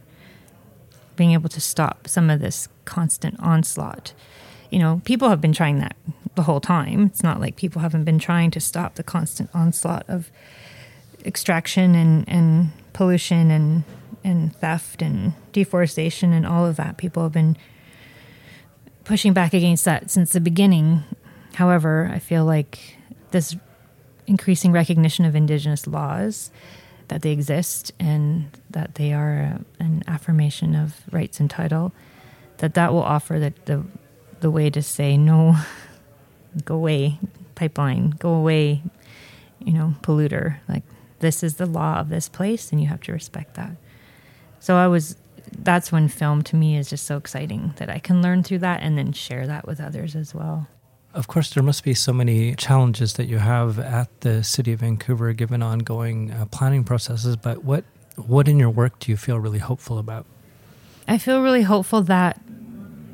being 1.17 1.33
able 1.33 1.49
to 1.49 1.61
stop 1.61 2.07
some 2.07 2.29
of 2.29 2.41
this 2.41 2.69
constant 2.85 3.41
onslaught. 3.41 4.13
You 4.71 4.79
know, 4.79 5.01
people 5.05 5.31
have 5.31 5.41
been 5.41 5.53
trying 5.53 5.79
that 5.79 5.97
the 6.35 6.43
whole 6.43 6.61
time. 6.61 7.07
It's 7.07 7.23
not 7.23 7.41
like 7.41 7.57
people 7.57 7.81
haven't 7.81 8.05
been 8.05 8.19
trying 8.19 8.51
to 8.53 8.61
stop 8.61 8.97
the 8.97 9.03
constant 9.03 9.51
onslaught 9.55 10.05
of 10.09 10.31
extraction 11.25 11.95
and, 11.95 12.29
and 12.29 12.73
pollution 12.93 13.51
and, 13.51 13.85
and 14.23 14.55
theft 14.57 15.03
and 15.03 15.33
deforestation 15.53 16.33
and 16.33 16.47
all 16.47 16.67
of 16.67 16.77
that. 16.77 16.99
People 16.99 17.23
have 17.23 17.33
been 17.33 17.57
pushing 19.05 19.33
back 19.33 19.55
against 19.55 19.85
that 19.87 20.11
since 20.11 20.33
the 20.33 20.41
beginning. 20.41 21.05
However, 21.55 22.11
I 22.13 22.19
feel 22.19 22.45
like 22.45 22.99
this 23.31 23.57
increasing 24.27 24.73
recognition 24.73 25.25
of 25.25 25.35
Indigenous 25.35 25.87
laws, 25.87 26.51
that 27.09 27.23
they 27.23 27.31
exist 27.31 27.93
and 28.01 28.51
that 28.71 28.97
they 28.97 29.13
are 29.13 29.61
an 29.79 30.03
affirmation 30.07 30.75
of 30.75 31.01
rights 31.13 31.39
and 31.41 31.49
title, 31.49 31.93
that 32.59 32.75
that 32.75 32.93
will 32.93 33.03
offer 33.03 33.39
the, 33.39 33.55
the, 33.67 33.85
the 34.41 34.51
way 34.51 34.71
to 34.71 34.83
say, 34.83 35.17
no, 35.17 35.57
go 36.65 36.75
away, 36.75 37.19
pipeline, 37.55 38.11
go 38.11 38.35
away, 38.35 38.83
you 39.61 39.73
know, 39.73 39.95
polluter. 40.03 40.57
Like, 40.69 40.83
this 41.21 41.43
is 41.43 41.57
the 41.57 41.67
law 41.67 41.99
of 41.99 42.09
this 42.09 42.29
place 42.29 42.73
and 42.73 42.81
you 42.81 42.89
have 42.89 43.01
to 43.03 43.13
respect 43.13 43.55
that. 43.55 43.77
So 44.59 44.77
I 44.77 44.89
was, 44.89 45.17
that's 45.57 45.93
when 45.93 46.09
film 46.09 46.43
to 46.43 46.57
me 46.57 46.77
is 46.77 46.91
just 46.91 47.07
so 47.07 47.17
exciting 47.17 47.75
that 47.77 47.89
I 47.89 47.99
can 47.99 48.21
learn 48.21 48.43
through 48.43 48.59
that 48.59 48.83
and 48.83 48.99
then 48.99 49.13
share 49.13 49.47
that 49.47 49.67
with 49.67 49.81
others 49.81 50.17
as 50.17 50.35
well. 50.35 50.67
Of 51.17 51.29
course, 51.29 51.55
there 51.55 51.63
must 51.63 51.83
be 51.83 51.95
so 51.95 52.13
many 52.13 52.55
challenges 52.57 53.15
that 53.15 53.25
you 53.25 53.39
have 53.39 53.79
at 53.79 54.21
the 54.21 54.45
City 54.45 54.75
of 54.75 54.81
Vancouver 54.81 55.33
given 55.33 55.63
ongoing 55.63 56.31
uh, 56.31 56.45
planning 56.45 56.85
processes, 56.85 57.37
but 57.37 57.65
what, 57.65 57.85
what 58.17 58.47
in 58.49 58.59
your 58.59 58.69
work 58.69 58.99
do 58.99 59.11
you 59.11 59.17
feel 59.17 59.41
really 59.41 59.59
hopeful 59.59 59.97
about? 59.97 60.27
I 61.09 61.17
feel 61.17 61.41
really 61.41 61.63
hopeful 61.63 62.03
that 62.03 62.39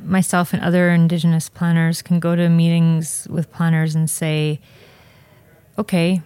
myself 0.04 0.52
and 0.52 0.60
other 0.64 0.90
Indigenous 0.90 1.48
planners 1.48 2.02
can 2.02 2.18
go 2.18 2.34
to 2.34 2.48
meetings 2.48 3.28
with 3.30 3.52
planners 3.52 3.94
and 3.94 4.10
say, 4.10 4.58
okay, 5.78 6.22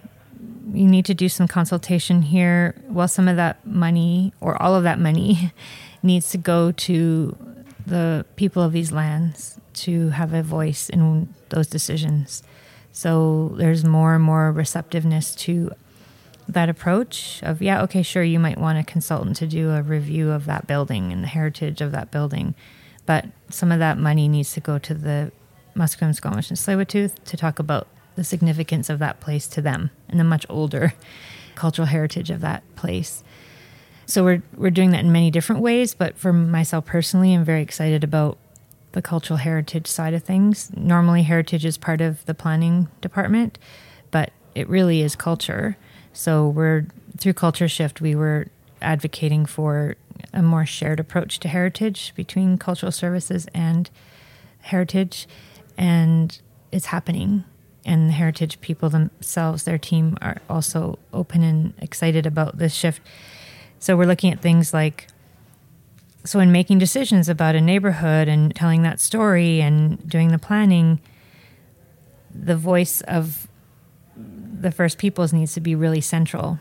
you 0.73 0.87
need 0.87 1.05
to 1.05 1.13
do 1.13 1.29
some 1.29 1.47
consultation 1.47 2.23
here. 2.23 2.73
Well, 2.87 3.07
some 3.07 3.27
of 3.27 3.35
that 3.35 3.63
money 3.67 4.33
or 4.41 4.59
all 4.59 4.73
of 4.73 4.81
that 4.81 4.97
money 4.97 5.53
needs 6.01 6.31
to 6.31 6.39
go 6.39 6.71
to 6.71 7.37
the 7.85 8.25
people 8.35 8.63
of 8.63 8.71
these 8.71 8.91
lands 8.91 9.59
to 9.77 10.09
have 10.09 10.33
a 10.33 10.43
voice 10.43 10.89
in 10.89 11.33
those 11.49 11.67
decisions. 11.67 12.43
So 12.91 13.53
there's 13.57 13.85
more 13.85 14.15
and 14.15 14.23
more 14.23 14.51
receptiveness 14.51 15.35
to 15.35 15.71
that 16.47 16.69
approach 16.69 17.41
of, 17.43 17.61
yeah, 17.61 17.81
okay, 17.83 18.01
sure, 18.01 18.23
you 18.23 18.39
might 18.39 18.57
want 18.57 18.79
a 18.79 18.83
consultant 18.83 19.35
to 19.37 19.47
do 19.47 19.71
a 19.71 19.81
review 19.81 20.31
of 20.31 20.45
that 20.45 20.65
building 20.65 21.11
and 21.11 21.23
the 21.23 21.27
heritage 21.27 21.81
of 21.81 21.91
that 21.91 22.09
building. 22.09 22.55
But 23.05 23.25
some 23.49 23.71
of 23.71 23.79
that 23.79 23.97
money 23.97 24.27
needs 24.27 24.53
to 24.53 24.59
go 24.59 24.79
to 24.79 24.93
the 24.93 25.31
Musqueam, 25.75 26.15
Squamish, 26.15 26.49
and 26.49 26.57
Tsleil-Waututh 26.57 27.23
to 27.25 27.37
talk 27.37 27.59
about 27.59 27.87
the 28.15 28.23
significance 28.23 28.89
of 28.89 28.99
that 28.99 29.19
place 29.19 29.47
to 29.47 29.61
them 29.61 29.91
and 30.09 30.19
the 30.19 30.23
much 30.23 30.45
older 30.49 30.93
cultural 31.55 31.85
heritage 31.85 32.29
of 32.29 32.41
that 32.41 32.63
place. 32.75 33.23
So 34.05 34.23
we're 34.23 34.41
we're 34.55 34.71
doing 34.71 34.91
that 34.91 35.01
in 35.01 35.11
many 35.11 35.29
different 35.31 35.61
ways, 35.61 35.93
but 35.93 36.17
for 36.17 36.31
myself 36.31 36.85
personally, 36.85 37.33
I'm 37.33 37.43
very 37.43 37.61
excited 37.61 38.03
about 38.05 38.37
the 38.97 39.01
cultural 39.03 39.37
heritage 39.37 39.85
side 39.85 40.15
of 40.15 40.23
things. 40.23 40.71
Normally 40.75 41.21
heritage 41.21 41.63
is 41.63 41.77
part 41.77 42.01
of 42.01 42.25
the 42.25 42.33
planning 42.33 42.87
department, 42.99 43.59
but 44.09 44.31
it 44.55 44.67
really 44.67 45.01
is 45.01 45.15
culture. 45.15 45.77
So 46.13 46.47
we're 46.47 46.87
through 47.15 47.33
culture 47.33 47.67
shift 47.67 48.01
we 48.01 48.15
were 48.15 48.47
advocating 48.81 49.45
for 49.45 49.97
a 50.33 50.41
more 50.41 50.65
shared 50.65 50.99
approach 50.99 51.39
to 51.41 51.47
heritage 51.47 52.11
between 52.15 52.57
cultural 52.57 52.91
services 52.91 53.45
and 53.53 53.91
heritage 54.61 55.27
and 55.77 56.41
it's 56.71 56.87
happening 56.87 57.43
and 57.85 58.09
the 58.09 58.13
heritage 58.13 58.59
people 58.61 58.89
themselves, 58.89 59.63
their 59.63 59.77
team, 59.77 60.17
are 60.23 60.41
also 60.49 60.97
open 61.13 61.43
and 61.43 61.75
excited 61.77 62.25
about 62.25 62.57
this 62.57 62.73
shift. 62.73 63.03
So 63.77 63.95
we're 63.95 64.07
looking 64.07 64.33
at 64.33 64.41
things 64.41 64.73
like 64.73 65.07
so 66.27 66.39
in 66.39 66.51
making 66.51 66.77
decisions 66.79 67.29
about 67.29 67.55
a 67.55 67.61
neighborhood 67.61 68.27
and 68.27 68.53
telling 68.55 68.83
that 68.83 68.99
story 68.99 69.61
and 69.61 70.07
doing 70.07 70.29
the 70.29 70.39
planning, 70.39 70.99
the 72.33 72.55
voice 72.55 73.01
of 73.01 73.47
the 74.15 74.71
First 74.71 74.97
Peoples 74.97 75.31
needs 75.31 75.53
to 75.53 75.61
be 75.61 75.75
really 75.75 76.01
central. 76.01 76.59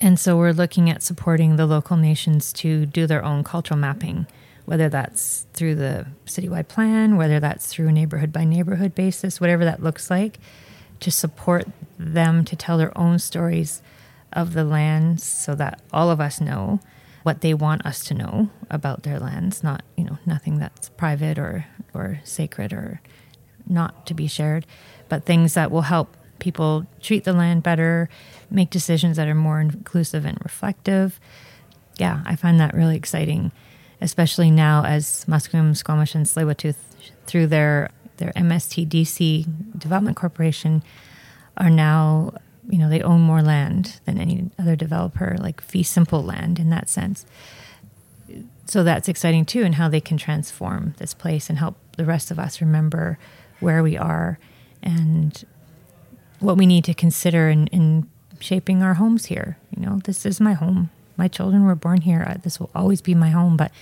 And 0.00 0.18
so 0.18 0.36
we're 0.36 0.52
looking 0.52 0.88
at 0.88 1.02
supporting 1.02 1.56
the 1.56 1.66
local 1.66 1.96
nations 1.96 2.52
to 2.54 2.86
do 2.86 3.06
their 3.06 3.24
own 3.24 3.42
cultural 3.42 3.78
mapping 3.78 4.26
whether 4.68 4.90
that's 4.90 5.46
through 5.54 5.74
the 5.74 6.06
citywide 6.26 6.68
plan, 6.68 7.16
whether 7.16 7.40
that's 7.40 7.68
through 7.68 7.88
a 7.88 7.92
neighborhood 7.92 8.30
by 8.30 8.44
neighborhood 8.44 8.94
basis, 8.94 9.40
whatever 9.40 9.64
that 9.64 9.82
looks 9.82 10.10
like, 10.10 10.38
to 11.00 11.10
support 11.10 11.66
them 11.98 12.44
to 12.44 12.54
tell 12.54 12.76
their 12.76 12.96
own 12.96 13.18
stories 13.18 13.80
of 14.30 14.52
the 14.52 14.64
land 14.64 15.22
so 15.22 15.54
that 15.54 15.80
all 15.90 16.10
of 16.10 16.20
us 16.20 16.38
know 16.38 16.80
what 17.28 17.42
they 17.42 17.52
want 17.52 17.84
us 17.84 18.02
to 18.04 18.14
know 18.14 18.48
about 18.70 19.02
their 19.02 19.20
lands, 19.20 19.62
not, 19.62 19.82
you 19.98 20.04
know, 20.04 20.16
nothing 20.24 20.58
that's 20.58 20.88
private 20.90 21.38
or, 21.38 21.66
or 21.92 22.20
sacred 22.24 22.72
or 22.72 23.02
not 23.68 24.06
to 24.06 24.14
be 24.14 24.26
shared, 24.26 24.66
but 25.10 25.26
things 25.26 25.52
that 25.52 25.70
will 25.70 25.82
help 25.82 26.16
people 26.38 26.86
treat 27.02 27.24
the 27.24 27.32
land 27.34 27.62
better, 27.62 28.08
make 28.50 28.70
decisions 28.70 29.18
that 29.18 29.28
are 29.28 29.34
more 29.34 29.60
inclusive 29.60 30.24
and 30.24 30.38
reflective. 30.42 31.20
Yeah, 31.98 32.22
I 32.24 32.34
find 32.34 32.58
that 32.60 32.72
really 32.72 32.96
exciting 32.96 33.52
especially 34.00 34.50
now 34.50 34.84
as 34.84 35.24
Musqueam, 35.26 35.76
Squamish, 35.76 36.14
and 36.14 36.24
tsleil 36.24 36.74
through 37.26 37.46
their 37.48 37.90
their 38.18 38.32
MSTDC 38.32 39.78
Development 39.78 40.16
Corporation 40.16 40.82
are 41.56 41.70
now, 41.70 42.32
you 42.68 42.78
know, 42.78 42.88
they 42.88 43.02
own 43.02 43.20
more 43.20 43.42
land 43.42 44.00
than 44.04 44.18
any 44.18 44.50
other 44.58 44.76
developer, 44.76 45.36
like 45.40 45.60
fee 45.60 45.82
simple 45.82 46.22
land 46.22 46.58
in 46.58 46.70
that 46.70 46.88
sense. 46.88 47.24
So 48.66 48.84
that's 48.84 49.08
exciting 49.08 49.46
too, 49.46 49.62
and 49.62 49.76
how 49.76 49.88
they 49.88 50.00
can 50.00 50.18
transform 50.18 50.94
this 50.98 51.14
place 51.14 51.48
and 51.48 51.58
help 51.58 51.76
the 51.96 52.04
rest 52.04 52.30
of 52.30 52.38
us 52.38 52.60
remember 52.60 53.18
where 53.60 53.82
we 53.82 53.96
are 53.96 54.38
and 54.82 55.44
what 56.40 56.56
we 56.56 56.66
need 56.66 56.84
to 56.84 56.94
consider 56.94 57.48
in, 57.48 57.66
in 57.68 58.08
shaping 58.38 58.82
our 58.82 58.94
homes 58.94 59.26
here. 59.26 59.58
You 59.74 59.84
know, 59.84 60.00
this 60.04 60.26
is 60.26 60.40
my 60.40 60.52
home 60.52 60.90
my 61.18 61.28
children 61.28 61.66
were 61.66 61.74
born 61.74 62.00
here. 62.00 62.24
Uh, 62.26 62.36
this 62.42 62.58
will 62.58 62.70
always 62.74 63.02
be 63.02 63.14
my 63.14 63.30
home, 63.30 63.56
but 63.56 63.72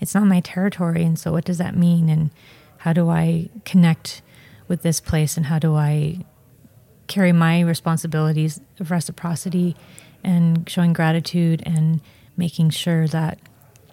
it's 0.00 0.14
not 0.14 0.26
my 0.26 0.40
territory. 0.40 1.02
And 1.02 1.18
so, 1.18 1.32
what 1.32 1.44
does 1.44 1.58
that 1.58 1.74
mean? 1.74 2.08
And 2.08 2.30
how 2.78 2.92
do 2.92 3.08
I 3.08 3.48
connect 3.64 4.22
with 4.68 4.82
this 4.82 5.00
place? 5.00 5.36
And 5.36 5.46
how 5.46 5.58
do 5.58 5.74
I 5.74 6.18
carry 7.06 7.32
my 7.32 7.60
responsibilities 7.60 8.60
of 8.80 8.90
reciprocity 8.90 9.76
and 10.22 10.68
showing 10.68 10.92
gratitude 10.92 11.62
and 11.66 12.00
making 12.36 12.70
sure 12.70 13.06
that 13.08 13.38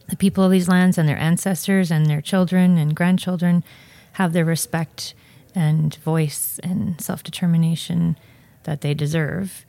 the 0.09 0.15
people 0.15 0.43
of 0.43 0.51
these 0.51 0.67
lands 0.67 0.97
and 0.97 1.07
their 1.07 1.17
ancestors 1.17 1.91
and 1.91 2.05
their 2.05 2.21
children 2.21 2.77
and 2.77 2.95
grandchildren 2.95 3.63
have 4.13 4.33
the 4.33 4.43
respect 4.43 5.13
and 5.53 5.95
voice 5.95 6.59
and 6.63 6.99
self 7.01 7.23
determination 7.23 8.17
that 8.63 8.81
they 8.81 8.93
deserve 8.93 9.65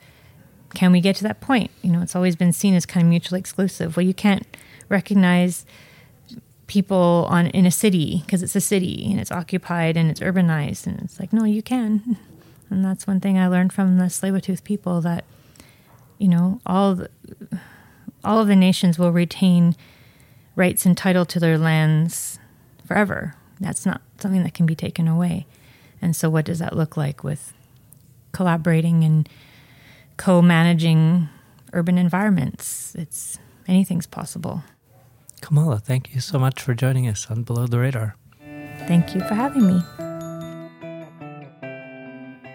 can 0.73 0.91
we 0.91 1.01
get 1.01 1.15
to 1.17 1.23
that 1.23 1.39
point? 1.39 1.71
You 1.81 1.91
know, 1.91 2.01
it's 2.01 2.15
always 2.15 2.35
been 2.35 2.53
seen 2.53 2.73
as 2.73 2.85
kind 2.85 3.05
of 3.05 3.09
mutually 3.09 3.39
exclusive. 3.39 3.95
Well, 3.95 4.05
you 4.05 4.13
can't 4.13 4.45
recognize 4.89 5.65
people 6.67 7.27
on 7.29 7.47
in 7.47 7.65
a 7.65 7.71
city 7.71 8.21
because 8.25 8.41
it's 8.41 8.55
a 8.55 8.61
city 8.61 9.07
and 9.11 9.19
it's 9.19 9.31
occupied 9.31 9.97
and 9.97 10.09
it's 10.09 10.21
urbanized 10.21 10.87
and 10.87 10.99
it's 11.01 11.19
like 11.19 11.33
no 11.33 11.43
you 11.43 11.61
can 11.61 12.17
and 12.73 12.85
that's 12.85 13.07
one 13.07 13.19
thing 13.19 13.37
i 13.37 13.47
learned 13.47 13.71
from 13.71 13.97
the 13.97 14.05
tsleil 14.05 14.63
people 14.63 15.01
that 15.01 15.23
you 16.17 16.27
know 16.27 16.59
all 16.65 16.95
the, 16.95 17.09
all 18.23 18.39
of 18.39 18.47
the 18.47 18.55
nations 18.55 18.99
will 18.99 19.11
retain 19.11 19.75
rights 20.55 20.85
and 20.85 20.97
title 20.97 21.25
to 21.25 21.39
their 21.39 21.57
lands 21.57 22.39
forever 22.85 23.35
that's 23.59 23.85
not 23.85 24.01
something 24.19 24.43
that 24.43 24.53
can 24.53 24.65
be 24.65 24.75
taken 24.75 25.07
away 25.07 25.45
and 26.01 26.15
so 26.15 26.29
what 26.29 26.45
does 26.45 26.59
that 26.59 26.75
look 26.75 26.97
like 26.97 27.23
with 27.23 27.53
collaborating 28.33 29.03
and 29.03 29.29
co 30.17 30.41
managing 30.41 31.29
urban 31.73 31.97
environments. 31.97 32.93
It's 32.95 33.39
anything's 33.67 34.07
possible. 34.07 34.63
Kamala, 35.41 35.79
thank 35.79 36.13
you 36.13 36.21
so 36.21 36.39
much 36.39 36.61
for 36.61 36.73
joining 36.73 37.07
us 37.07 37.29
on 37.29 37.43
Below 37.43 37.67
the 37.67 37.79
Radar. 37.79 38.15
Thank 38.87 39.13
you 39.15 39.21
for 39.21 39.33
having 39.33 39.67
me. 39.67 40.02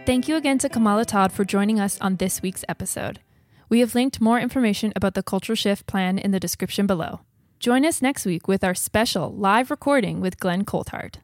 Thank 0.08 0.26
you 0.26 0.36
again 0.36 0.56
to 0.60 0.70
Kamala 0.70 1.04
Todd 1.04 1.32
for 1.32 1.44
joining 1.44 1.78
us 1.78 2.00
on 2.00 2.16
this 2.16 2.40
week's 2.40 2.64
episode. 2.66 3.20
We 3.68 3.80
have 3.80 3.94
linked 3.94 4.22
more 4.22 4.40
information 4.40 4.90
about 4.96 5.12
the 5.12 5.22
Cultural 5.22 5.54
Shift 5.54 5.86
plan 5.86 6.16
in 6.16 6.30
the 6.30 6.40
description 6.40 6.86
below. 6.86 7.20
Join 7.60 7.84
us 7.84 8.00
next 8.00 8.24
week 8.24 8.48
with 8.48 8.64
our 8.64 8.74
special 8.74 9.30
live 9.30 9.70
recording 9.70 10.22
with 10.22 10.40
Glenn 10.40 10.64
Coulthard. 10.64 11.16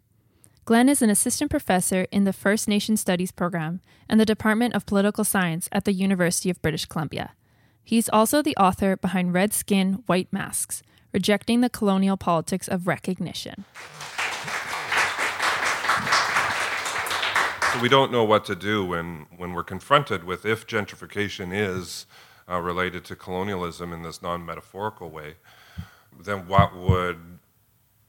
Glenn 0.67 0.91
is 0.91 1.01
an 1.01 1.09
assistant 1.09 1.51
professor 1.51 2.07
in 2.13 2.25
the 2.25 2.33
First 2.35 2.69
Nation 2.69 2.99
Studies 2.99 3.33
program 3.33 3.81
and 4.07 4.21
the 4.21 4.27
Department 4.27 4.75
of 4.75 4.85
Political 4.85 5.25
Science 5.25 5.67
at 5.73 5.87
the 5.87 5.95
University 5.95 6.51
of 6.51 6.61
British 6.61 6.85
Columbia. 6.85 7.33
He's 7.83 8.11
also 8.11 8.43
the 8.43 8.57
author 8.59 8.99
behind 8.99 9.33
Red 9.33 9.55
Skin, 9.55 10.03
White 10.05 10.31
Masks 10.31 10.83
Rejecting 11.15 11.63
the 11.63 11.71
Colonial 11.71 12.19
Politics 12.19 12.69
of 12.69 12.87
Recognition. 12.87 13.65
So 17.75 17.81
we 17.81 17.89
don't 17.89 18.13
know 18.13 18.23
what 18.23 18.45
to 18.45 18.55
do 18.55 18.85
when, 18.85 19.27
when 19.37 19.53
we're 19.53 19.65
confronted 19.65 20.23
with 20.23 20.47
if 20.47 20.65
gentrification 20.65 21.53
is 21.53 22.07
uh, 22.49 22.61
related 22.61 23.05
to 23.07 23.17
colonialism 23.17 23.93
in 23.93 24.03
this 24.03 24.23
non 24.23 24.47
metaphorical 24.47 25.11
way, 25.11 25.35
then 26.17 26.47
what 26.47 26.77
would 26.77 27.19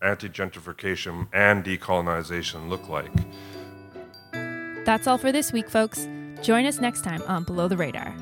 anti 0.04 0.30
gentrification 0.30 1.28
and 1.34 1.66
decolonization 1.66 2.70
look 2.70 2.88
like. 2.88 3.12
That's 4.86 5.08
all 5.08 5.18
for 5.18 5.32
this 5.32 5.52
week, 5.52 5.68
folks. 5.68 6.08
Join 6.44 6.68
us 6.68 6.80
next 6.80 7.04
time 7.04 7.24
on 7.24 7.44
Below 7.44 7.68
the 7.68 7.78
Radar. 7.78 8.14